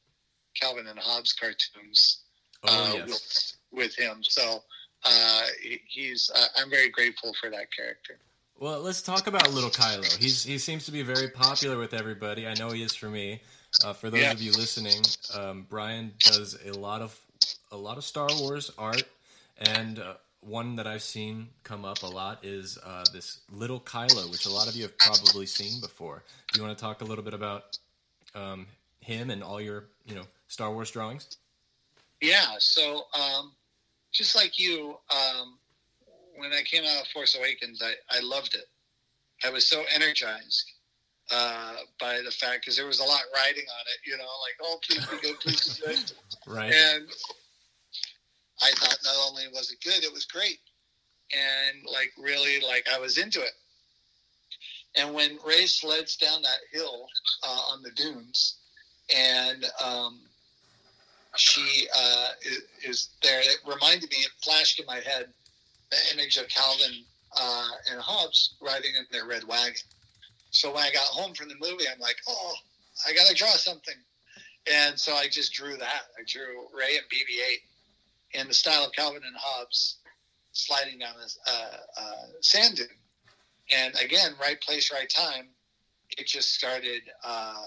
[0.60, 2.22] Calvin and Hobbes cartoons
[2.64, 3.56] Oh uh, yes.
[3.70, 4.18] with, with him.
[4.22, 4.62] So
[5.04, 5.42] uh,
[5.86, 8.18] he's, uh, I'm very grateful for that character.
[8.58, 10.04] Well, let's talk about little Kylo.
[10.18, 12.44] He's he seems to be very popular with everybody.
[12.48, 13.40] I know he is for me.
[13.84, 14.32] Uh, for those Yeah.
[14.32, 15.04] of you listening,
[15.34, 17.18] um, Brian does a lot of
[17.70, 19.04] a lot of Star Wars art,
[19.58, 24.30] and uh, one that I've seen come up a lot is uh, this little Kylo,
[24.30, 26.24] which a lot of you have probably seen before.
[26.52, 27.78] Do you want to talk a little bit about
[28.34, 28.66] um,
[29.00, 31.36] him and all your you know Star Wars drawings?
[32.20, 32.56] Yeah.
[32.58, 33.52] So um,
[34.10, 35.58] just like you, um,
[36.36, 38.68] when I came out of Force Awakens, I, I loved it.
[39.44, 40.72] I was so energized
[41.30, 44.10] uh, by the fact because there was a lot riding on it.
[44.10, 46.12] You know, like oh please be good, please be good.
[46.46, 46.72] Right.
[46.72, 47.08] And
[48.62, 50.58] I thought not only was it good, it was great,
[51.32, 53.52] and like really like I was into it.
[54.96, 57.06] And when Rey sleds down that hill
[57.46, 58.56] uh, on the dunes,
[59.14, 60.20] and um,
[61.36, 64.16] she uh, is, is, there, it reminded me.
[64.18, 65.28] It flashed in my head
[65.90, 67.04] the image of Calvin
[67.38, 69.80] uh, and Hobbes riding in their red wagon.
[70.58, 72.54] So when I got home from the movie, I'm like, oh,
[73.06, 73.94] I got to draw something.
[74.68, 76.02] And so I just drew that.
[76.18, 79.98] I drew Rey and BB-8 in the style of Calvin and Hobbes
[80.50, 82.88] sliding down a uh, uh, sand dune.
[83.72, 85.46] And again, right place, right time.
[86.18, 87.62] It just started uh,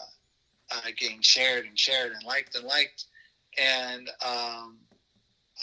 [0.70, 3.06] uh, getting shared and shared and liked and liked.
[3.58, 4.80] And um,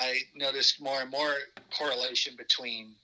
[0.01, 1.35] I noticed more and more
[1.77, 2.95] correlation between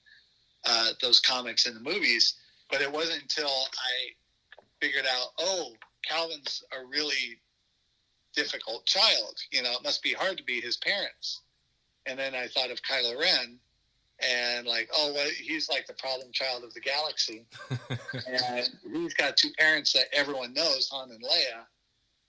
[0.65, 2.37] uh, those comics and the movies.
[2.71, 4.15] But it wasn't until I
[4.81, 5.73] figured out, oh,
[6.09, 7.39] Calvin's a really
[8.35, 9.37] difficult child.
[9.51, 11.43] You know, it must be hard to be his parents.
[12.07, 13.59] And then I thought of Kylo Ren
[14.21, 17.47] and like, oh, well, he's like the problem child of the galaxy.
[18.27, 21.65] and he's got two parents that everyone knows, Han and Leia.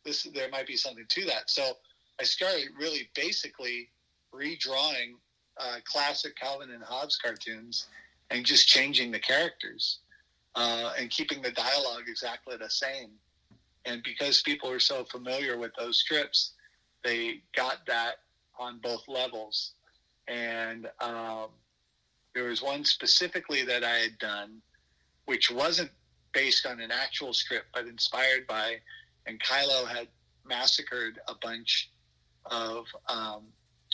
[0.04, 1.50] This there might be something to that.
[1.50, 1.74] So
[2.20, 3.90] I started really basically
[4.34, 5.16] redrawing
[5.58, 7.88] uh, classic Calvin and Hobbes cartoons
[8.30, 10.00] and just changing the characters
[10.56, 13.12] uh, and keeping the dialogue exactly the same.
[13.86, 16.54] And because people are so familiar with those strips,
[17.04, 18.16] they got that
[18.58, 19.74] on both levels.
[20.28, 21.50] And um,
[22.34, 24.62] there was one specifically that I had done,
[25.26, 25.92] which wasn't
[26.34, 28.78] based on an actual script, but inspired by,
[29.28, 30.08] and Kylo had
[30.46, 31.92] massacred a bunch
[32.46, 33.44] of um,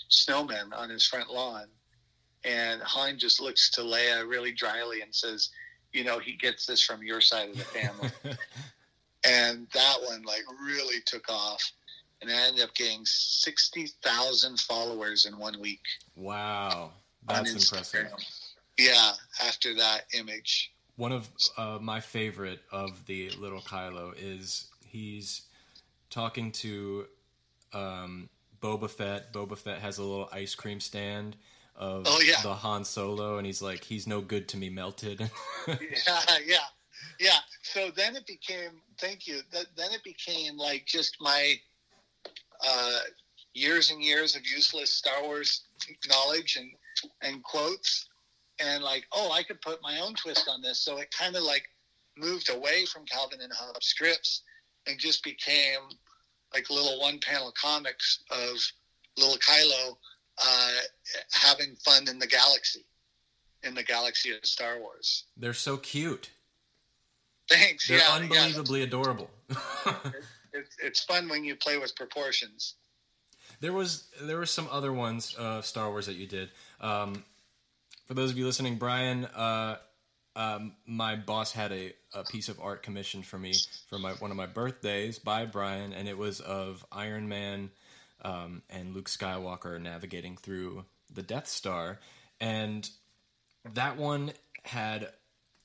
[0.09, 1.67] snowmen on his front lawn.
[2.43, 5.49] And Han just looks to Leia really dryly and says,
[5.93, 8.09] You know, he gets this from your side of the family.
[9.25, 11.71] and that one, like, really took off.
[12.21, 15.81] And I ended up getting 60,000 followers in one week.
[16.15, 16.91] Wow.
[17.27, 18.07] That's impressive.
[18.77, 19.11] Yeah,
[19.43, 20.71] after that image.
[20.95, 25.43] One of uh, my favorite of the little Kylo is he's
[26.09, 27.05] talking to
[27.73, 28.29] um,
[28.61, 29.33] Boba Fett.
[29.33, 31.35] Boba Fett has a little ice cream stand
[31.75, 32.41] of oh, yeah.
[32.43, 35.19] the Han Solo, and he's like, "He's no good to me, melted."
[35.67, 35.77] yeah,
[36.45, 36.57] yeah,
[37.19, 37.39] yeah.
[37.63, 39.41] So then it became, thank you.
[39.51, 41.55] then it became like just my
[42.67, 42.99] uh,
[43.53, 45.63] years and years of useless Star Wars
[46.07, 46.71] knowledge and
[47.21, 48.07] and quotes,
[48.59, 50.79] and like, oh, I could put my own twist on this.
[50.79, 51.63] So it kind of like
[52.17, 54.43] moved away from Calvin and Hobbes scripts
[54.87, 55.79] and just became
[56.53, 58.57] like little one panel comics of
[59.17, 59.95] little Kylo
[60.45, 60.71] uh,
[61.31, 62.85] having fun in the galaxy,
[63.63, 65.25] in the galaxy of Star Wars.
[65.37, 66.29] They're so cute.
[67.49, 67.87] Thanks.
[67.87, 68.85] They're yeah, unbelievably yeah.
[68.85, 69.29] adorable.
[70.53, 72.75] it's, it's fun when you play with proportions.
[73.59, 76.49] There was there were some other ones of uh, Star Wars that you did.
[76.79, 77.23] Um,
[78.07, 79.77] for those of you listening, Brian, uh,
[80.35, 83.53] um, my boss had a, a piece of art commissioned for me
[83.89, 87.69] for my one of my birthdays by Brian, and it was of Iron Man
[88.21, 91.99] um, and Luke Skywalker navigating through the Death Star,
[92.39, 92.89] and
[93.73, 94.31] that one
[94.63, 95.09] had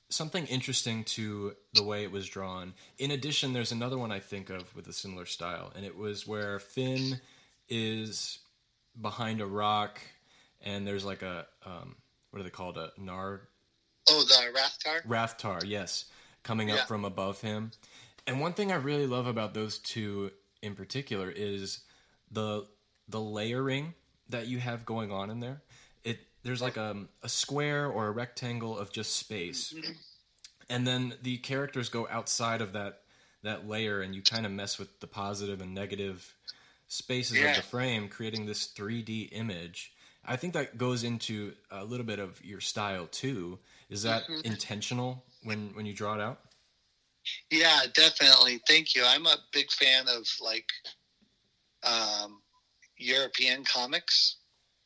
[0.08, 2.74] something interesting to the way it was drawn.
[2.98, 6.26] In addition, there's another one I think of with a similar style, and it was
[6.26, 7.20] where Finn
[7.68, 8.38] is
[9.00, 10.00] behind a rock,
[10.62, 11.96] and there's like a um,
[12.30, 13.42] what are they called a nar
[14.08, 15.04] Oh, the Rathtar?
[15.06, 16.04] Rathtar, yes.
[16.42, 16.84] Coming up yeah.
[16.84, 17.72] from above him.
[18.26, 20.30] And one thing I really love about those two
[20.62, 21.80] in particular is
[22.30, 22.66] the
[23.08, 23.94] the layering
[24.28, 25.62] that you have going on in there.
[26.04, 29.74] It there's like a, a square or a rectangle of just space.
[30.68, 33.02] And then the characters go outside of that
[33.42, 36.34] that layer and you kind of mess with the positive and negative
[36.88, 37.50] spaces yeah.
[37.50, 39.92] of the frame creating this 3D image.
[40.24, 43.58] I think that goes into a little bit of your style too
[43.88, 44.40] is that mm-hmm.
[44.44, 46.40] intentional when when you draw it out?
[47.50, 48.60] Yeah, definitely.
[48.68, 49.04] Thank you.
[49.04, 50.68] I'm a big fan of like
[51.86, 52.40] um,
[52.98, 54.36] European comics,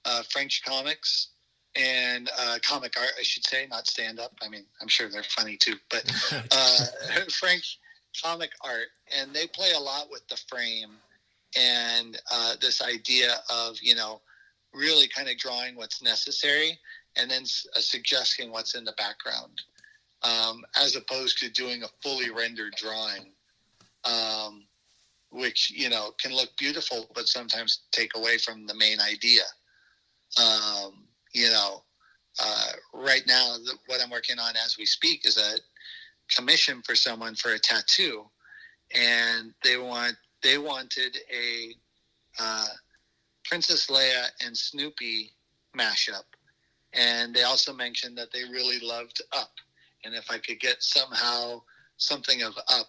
[0.04, 1.28] uh, French comics,
[1.76, 3.12] and uh, comic art.
[3.18, 4.32] I should say, not stand up.
[4.42, 6.04] I mean, I'm sure they're funny too, but
[6.50, 6.86] uh,
[7.30, 7.78] French
[8.22, 10.90] comic art, and they play a lot with the frame
[11.56, 14.20] and uh, this idea of you know
[14.72, 16.78] really kind of drawing what's necessary
[17.16, 19.62] and then uh, suggesting what's in the background,
[20.22, 23.32] um, as opposed to doing a fully rendered drawing.
[24.04, 24.64] Um,
[25.30, 29.42] which you know can look beautiful, but sometimes take away from the main idea.
[30.38, 31.82] Um, you know,
[32.42, 35.56] uh, right now, the, what I'm working on as we speak is a
[36.34, 38.24] commission for someone for a tattoo,
[38.94, 41.74] and they want they wanted a
[42.40, 42.66] uh,
[43.44, 45.30] Princess Leia and Snoopy
[45.76, 46.24] mashup,
[46.92, 49.52] and they also mentioned that they really loved Up,
[50.04, 51.62] and if I could get somehow
[51.98, 52.88] something of Up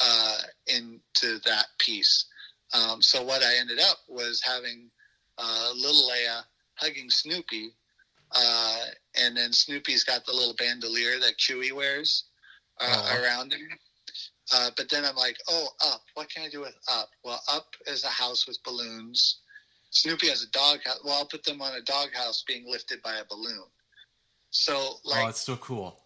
[0.00, 2.26] uh, into that piece.
[2.72, 4.90] Um, so what I ended up was having
[5.38, 6.42] uh, little Leia
[6.76, 7.70] hugging Snoopy,
[8.32, 8.80] uh,
[9.20, 12.24] and then Snoopy's got the little bandolier that Chewie wears
[12.80, 13.68] uh, around him.
[14.52, 16.02] Uh, but then I'm like, oh, Up.
[16.14, 17.10] What can I do with Up?
[17.24, 19.40] Well, Up is a house with balloons.
[19.90, 21.00] Snoopy has a dog house.
[21.04, 23.64] Well, I'll put them on a dog house being lifted by a balloon.
[24.50, 25.96] So, like, oh, it's so cool.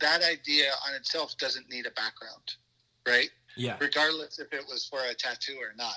[0.00, 2.56] that idea on itself doesn't need a background,
[3.06, 3.30] right?
[3.56, 3.76] Yeah.
[3.80, 5.96] regardless if it was for a tattoo or not.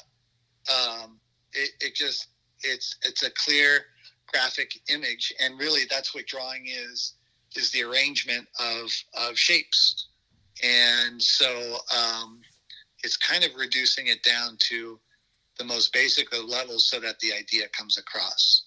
[0.70, 1.20] Um,
[1.54, 2.28] it, it just
[2.64, 3.86] it's it's a clear
[4.28, 7.14] graphic image, and really that's what drawing is
[7.56, 10.10] is the arrangement of of shapes,
[10.64, 12.42] and so um,
[13.04, 15.00] it's kind of reducing it down to
[15.58, 18.66] the most basic of levels so that the idea comes across.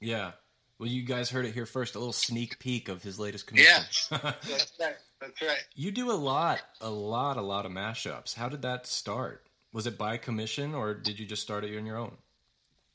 [0.00, 0.32] Yeah.
[0.78, 1.94] Well, you guys heard it here first.
[1.94, 3.84] A little sneak peek of his latest commission.
[4.10, 4.96] That's right.
[5.20, 5.64] That's right.
[5.74, 8.34] you do a lot, a lot, a lot of mashups.
[8.34, 9.44] How did that start?
[9.72, 12.16] Was it by commission, or did you just start it on your own?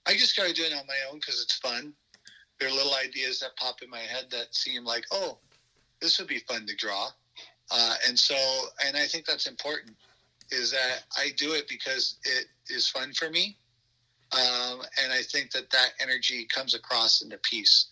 [0.07, 1.93] I just started doing it on my own because it's fun.
[2.59, 5.37] There are little ideas that pop in my head that seem like, oh,
[6.01, 7.09] this would be fun to draw.
[7.71, 8.35] Uh, and so,
[8.85, 9.95] and I think that's important
[10.51, 13.57] is that I do it because it is fun for me.
[14.31, 17.87] Um, and I think that that energy comes across in the piece.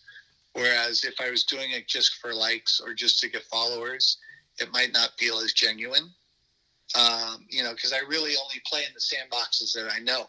[0.54, 4.18] Whereas if I was doing it just for likes or just to get followers,
[4.60, 6.10] it might not feel as genuine.
[6.96, 10.28] Um, you know, because I really only play in the sandboxes that I know.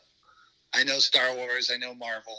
[0.74, 2.38] I know Star Wars, I know Marvel.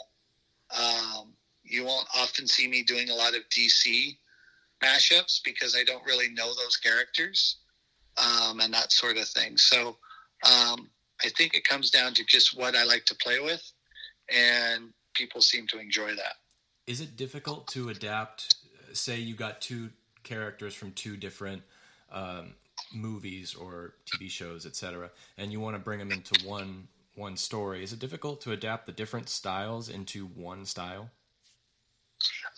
[0.77, 1.33] Um,
[1.63, 4.17] you won't often see me doing a lot of DC
[4.83, 7.57] mashups because I don't really know those characters
[8.17, 9.57] um, and that sort of thing.
[9.57, 9.97] So
[10.43, 10.89] um,
[11.23, 13.63] I think it comes down to just what I like to play with,
[14.29, 16.35] and people seem to enjoy that.
[16.87, 18.55] Is it difficult to adapt?
[18.93, 19.89] Say you got two
[20.23, 21.61] characters from two different
[22.11, 22.53] um,
[22.93, 27.83] movies or TV shows, etc., and you want to bring them into one one story.
[27.83, 31.09] Is it difficult to adapt the different styles into one style?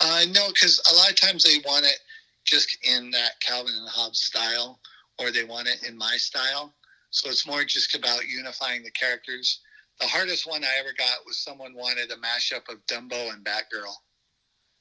[0.02, 1.98] Uh, no, because a lot of times they want it
[2.46, 4.80] just in that Calvin and Hobbes style,
[5.18, 6.74] or they want it in my style.
[7.10, 9.62] So it's more just about unifying the characters.
[10.00, 13.96] The hardest one I ever got was someone wanted a mashup of Dumbo and Batgirl.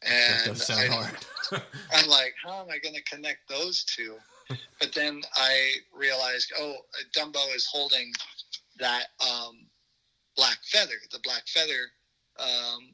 [0.03, 1.17] And I, hard.
[1.93, 4.15] I'm like, how am I going to connect those two?
[4.81, 6.77] But then I realized, oh,
[7.17, 8.13] Dumbo is holding
[8.79, 9.67] that um,
[10.37, 10.95] black feather.
[11.11, 11.91] The black feather,
[12.39, 12.91] um,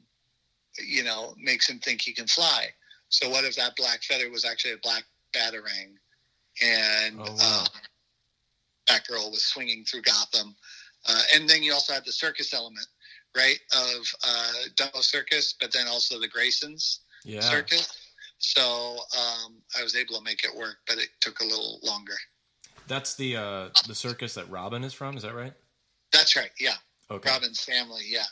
[0.85, 2.67] you know, makes him think he can fly.
[3.09, 5.03] So what if that black feather was actually a black
[5.33, 5.93] batarang,
[6.63, 7.63] and Oh, wow.
[7.63, 7.65] uh,
[8.87, 10.55] Batgirl was swinging through Gotham?
[11.07, 12.87] Uh, and then you also have the circus element,
[13.35, 17.41] right, of uh, Dumbo Circus, but then also the Graysons yeah.
[17.41, 17.91] circus.
[18.37, 18.61] So
[19.17, 22.15] um, I was able to make it work, but it took a little longer.
[22.87, 25.17] That's the uh, the circus that Robin is from.
[25.17, 25.53] Is that right?
[26.11, 26.51] That's right.
[26.59, 26.75] Yeah.
[27.09, 27.29] Okay.
[27.29, 28.03] Robin's family.
[28.07, 28.25] Yeah.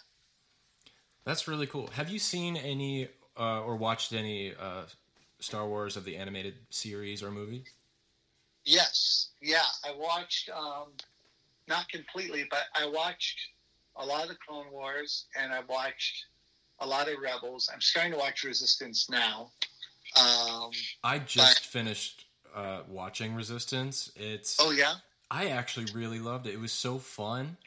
[1.26, 1.88] That's really cool.
[1.88, 4.84] Have you seen any uh, or watched any uh,
[5.40, 7.64] Star Wars of the animated series or movie?
[8.66, 9.30] Yes.
[9.42, 9.66] Yeah.
[9.84, 10.90] I watched, um,
[11.68, 13.40] not completely, but I watched
[13.96, 16.26] a lot of Clone Wars and I watched
[16.80, 17.70] a lot of Rebels.
[17.74, 19.52] I'm starting to watch Resistance now.
[20.20, 20.72] Um,
[21.04, 22.26] I just finished
[22.56, 24.12] uh, watching Resistance.
[24.16, 24.96] It's oh, yeah.
[25.32, 26.54] I actually really loved it.
[26.54, 27.58] It was so fun,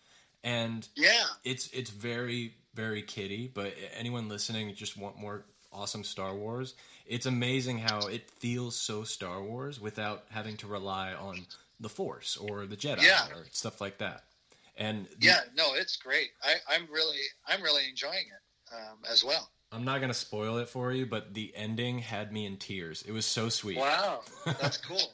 [0.45, 1.25] and Yeah.
[1.45, 3.51] it's it's very very kiddie.
[3.53, 6.75] But anyone listening just want more awesome Star Wars.
[7.07, 11.47] It's amazing how it feels so Star Wars without having to rely on
[11.81, 13.27] the Force or the Jedi Yeah.
[13.35, 14.25] or stuff like that.
[14.77, 15.41] And the- Yeah.
[15.55, 16.31] No, it's great.
[16.43, 19.51] I, I'm really, I'm really enjoying it um, as well.
[19.73, 23.03] I'm not gonna spoil it for you, but the ending had me in tears.
[23.03, 23.79] It was so sweet.
[23.79, 24.21] Wow.
[24.45, 25.13] That's cool.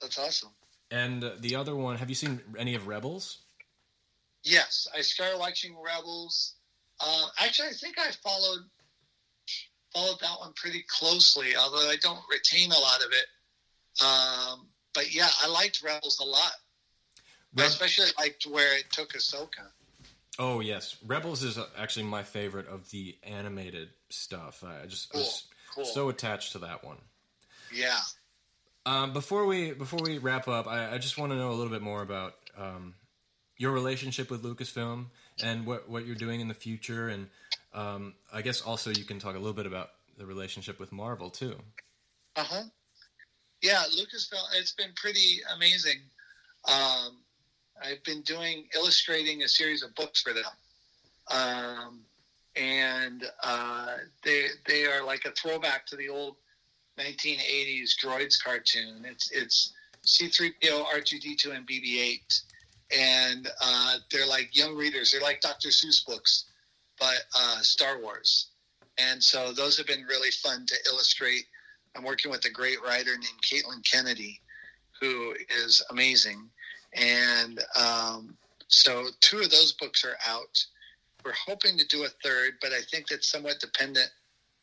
[0.00, 0.50] That's awesome.
[0.90, 3.38] And the other one, have you seen any of Rebels?
[4.44, 6.54] Yes, I started watching Rebels.
[7.00, 8.60] Uh, actually, I think I followed
[9.94, 14.04] followed that one pretty closely, although I don't retain a lot of it.
[14.04, 16.52] Um, but yeah, I liked Rebels a lot.
[17.58, 19.66] I especially liked where it took Ahsoka.
[20.38, 24.64] Oh yes, Rebels is uh, actually my favorite of the animated stuff.
[24.64, 25.44] I just I was
[25.74, 25.92] Cool, cool.
[25.92, 26.98] so attached to that one.
[27.72, 27.98] Yeah.
[28.86, 31.72] Um, before we before we wrap up, I, I just want to know a little
[31.72, 32.94] bit more about um,
[33.58, 35.06] your relationship with Lucasfilm
[35.42, 37.28] and what what you're doing in the future, and
[37.74, 41.30] um, I guess also you can talk a little bit about the relationship with Marvel
[41.30, 41.56] too.
[42.36, 42.62] Uh huh.
[43.62, 44.42] Yeah, Lucasfilm.
[44.58, 46.00] It's been pretty amazing.
[46.68, 47.18] Um,
[47.80, 50.44] I've been doing illustrating a series of books for them,
[51.30, 52.00] um,
[52.56, 56.36] and uh, they they are like a throwback to the old
[56.98, 59.04] 1980s droids cartoon.
[59.04, 59.72] It's it's
[60.06, 62.42] C3PO, R2D2, and BB-8,
[62.96, 65.10] and uh, they're like young readers.
[65.10, 65.68] They're like Dr.
[65.68, 66.46] Seuss books,
[66.98, 68.48] but uh, Star Wars.
[68.98, 71.46] And so those have been really fun to illustrate.
[71.96, 74.40] I'm working with a great writer named Caitlin Kennedy,
[75.00, 76.48] who is amazing.
[76.94, 78.36] And um,
[78.68, 80.64] so two of those books are out.
[81.24, 84.10] We're hoping to do a third, but I think that's somewhat dependent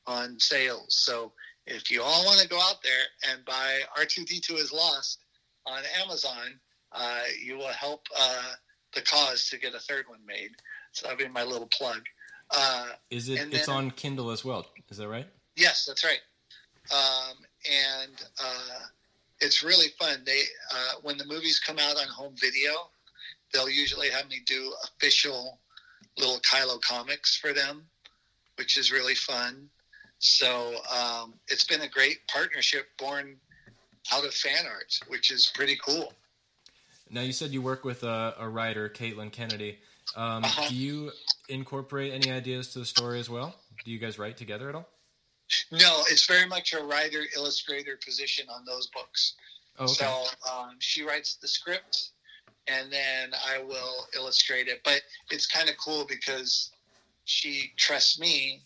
[0.06, 0.88] on sales.
[0.90, 1.32] So
[1.66, 5.20] if you all want to go out there and buy R2D2 is Lost
[5.66, 6.60] on Amazon,
[6.92, 8.54] uh, you will help uh,
[8.94, 10.52] the cause to get a third one made.
[10.92, 12.02] So that'll be my little plug.
[12.52, 13.54] Uh, is it?
[13.54, 14.66] It's on Kindle as well.
[14.90, 15.28] Is that right?
[15.56, 16.20] Yes, that's right.
[16.92, 17.38] Um,
[17.70, 18.14] and
[18.44, 18.80] uh,
[19.42, 20.22] it's really fun.
[20.26, 20.42] They
[20.74, 22.72] uh, when the movies come out on home video,
[23.54, 25.60] they'll usually have me do official
[26.18, 27.84] little Kylo comics for them,
[28.58, 29.70] which is really fun.
[30.20, 33.38] So um, it's been a great partnership born
[34.14, 36.14] out of fan art, which is pretty cool.
[37.10, 39.80] Now you said you work with a, a writer, Caitlin Kennedy.
[40.16, 40.70] Um, uh-huh.
[40.70, 41.12] Do you
[41.48, 43.56] incorporate any ideas to the story as well?
[43.86, 44.88] Do you guys write together at all?
[45.72, 49.36] No, it's very much a writer illustrator position on those books.
[49.78, 49.94] Oh, okay.
[49.94, 52.10] So um, she writes the script,
[52.68, 54.82] and then I will illustrate it.
[54.84, 56.72] But it's kind of cool because
[57.26, 58.62] she trusts me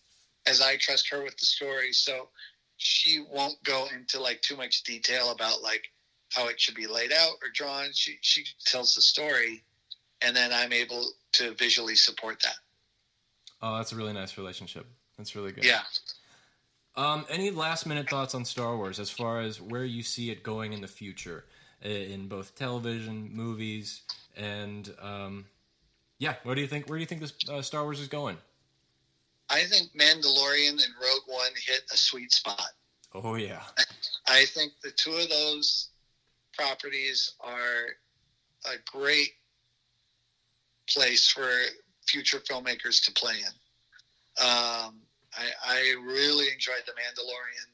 [0.46, 1.94] as I trust her with the story.
[1.94, 2.30] So
[2.78, 5.92] she won't go into like too much detail about like
[6.34, 7.90] how it should be laid out or drawn.
[7.94, 9.64] She she tells the story,
[10.22, 12.56] and then I'm able to visually support that.
[13.62, 14.86] Oh, that's a really nice relationship.
[15.18, 15.64] That's really good.
[15.64, 15.84] Yeah.
[16.96, 20.44] Um, any last minute thoughts on Star Wars as far as where you see it
[20.44, 21.46] going in the future,
[21.82, 24.02] in both television, movies,
[24.38, 25.46] and um,
[26.20, 26.88] yeah, what do you think?
[26.88, 28.38] Where do you think this uh, Star Wars is going?
[29.50, 32.72] I think Mandalorian and Rogue One hit a sweet spot.
[33.14, 33.62] Oh yeah.
[34.28, 35.90] I think the two of those
[36.58, 37.96] properties are
[38.66, 39.34] a great
[40.88, 41.48] place for
[42.08, 44.46] future filmmakers to play in.
[44.46, 45.02] Um,
[45.38, 47.70] I, I, really enjoyed The Mandalorian.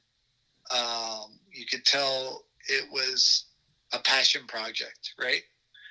[1.24, 3.45] Um, you could tell it was
[3.93, 5.41] a passion project, right?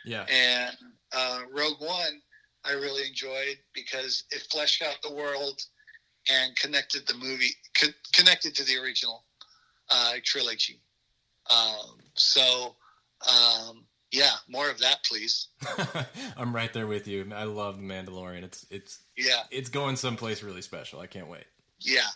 [0.05, 0.25] Yeah.
[0.25, 0.77] And
[1.13, 2.23] uh, Rogue One,
[2.65, 5.61] I really enjoyed because it fleshed out the world
[6.31, 9.25] and connected the movie, co- connected to the original
[9.91, 10.81] uh, trilogy.
[11.51, 12.77] Um, so,
[13.27, 15.49] um, yeah, more of that, please.
[16.37, 17.31] I'm right there with you.
[17.35, 18.43] I love the Mandalorian.
[18.43, 21.01] It's it's yeah, it's going someplace really special.
[21.01, 21.45] I can't wait.
[21.81, 22.09] Yeah.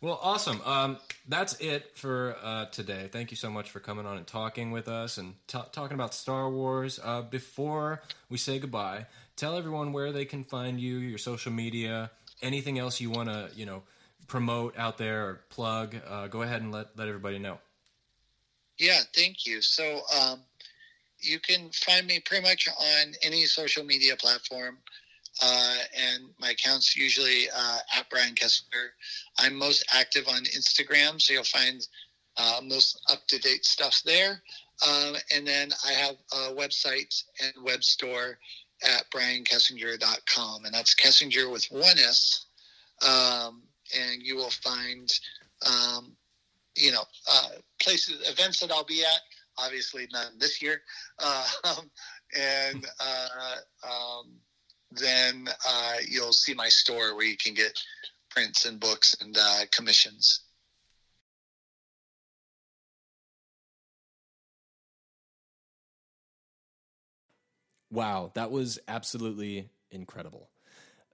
[0.00, 0.60] Well, awesome.
[0.64, 3.08] Um, that's it for uh, today.
[3.10, 6.14] Thank you so much for coming on and talking with us and t- talking about
[6.14, 7.00] Star Wars.
[7.02, 12.12] Uh, before we say goodbye, tell everyone where they can find you, your social media,
[12.42, 13.82] anything else you want to, you know,
[14.28, 15.96] promote out there or plug.
[16.08, 17.58] Uh, go ahead and let let everybody know.
[18.78, 19.60] Yeah, thank you.
[19.60, 20.40] So, um,
[21.20, 24.78] you can find me pretty much on any social media platform.
[25.40, 28.88] Uh, and my account's usually uh, at Brian Kesinger.
[29.38, 31.86] I'm most active on Instagram, so you'll find
[32.36, 34.42] uh, most up to date stuff there.
[34.86, 38.38] Um, and then I have a website and web store
[38.84, 42.46] at briankesinger.com, and that's Kesinger with one S.
[43.06, 43.62] Um,
[43.96, 45.12] and you will find,
[45.66, 46.12] um,
[46.76, 47.48] you know, uh,
[47.80, 49.20] places, events that I'll be at
[49.58, 50.80] obviously not this year.
[51.18, 51.46] Uh,
[52.38, 53.56] and uh,
[53.86, 54.32] um,
[54.90, 57.78] then uh, you'll see my store where you can get
[58.30, 60.44] prints and books and uh, commissions.
[67.90, 70.50] Wow, that was absolutely incredible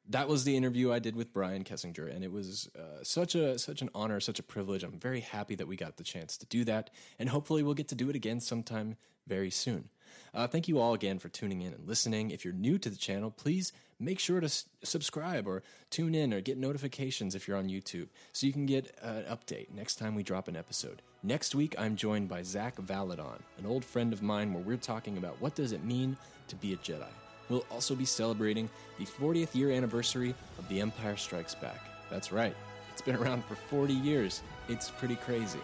[0.09, 3.59] that was the interview I did with Brian Kesinger, and it was uh, such a
[3.59, 4.83] such an honor, such a privilege.
[4.83, 7.89] I'm very happy that we got the chance to do that, and hopefully we'll get
[7.89, 8.97] to do it again sometime
[9.27, 9.89] very soon.
[10.35, 12.31] Uh, thank you all again for tuning in and listening.
[12.31, 16.35] If you're new to the channel, please make sure to s- subscribe or tune in
[16.35, 20.15] or get notifications if you're on YouTube so you can get an update next time
[20.17, 21.03] we drop an episode.
[21.23, 25.19] Next week, I'm joined by Zach Valadon, an old friend of mine, where we're talking
[25.19, 26.17] about what does it mean
[26.49, 27.07] to be a Jedi
[27.49, 31.81] we'll also be celebrating the 40th year anniversary of The Empire Strikes Back.
[32.11, 32.55] That's right,
[32.93, 34.43] it's been around for 40 years.
[34.69, 35.61] It's pretty crazy.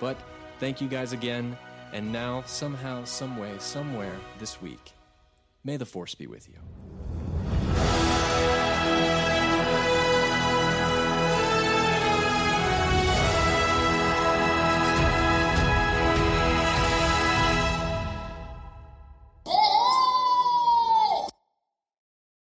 [0.00, 0.16] But
[0.58, 1.56] thank you guys again,
[1.94, 4.92] and now, somehow, someway, somewhere this week,
[5.62, 6.73] May the Force be with you.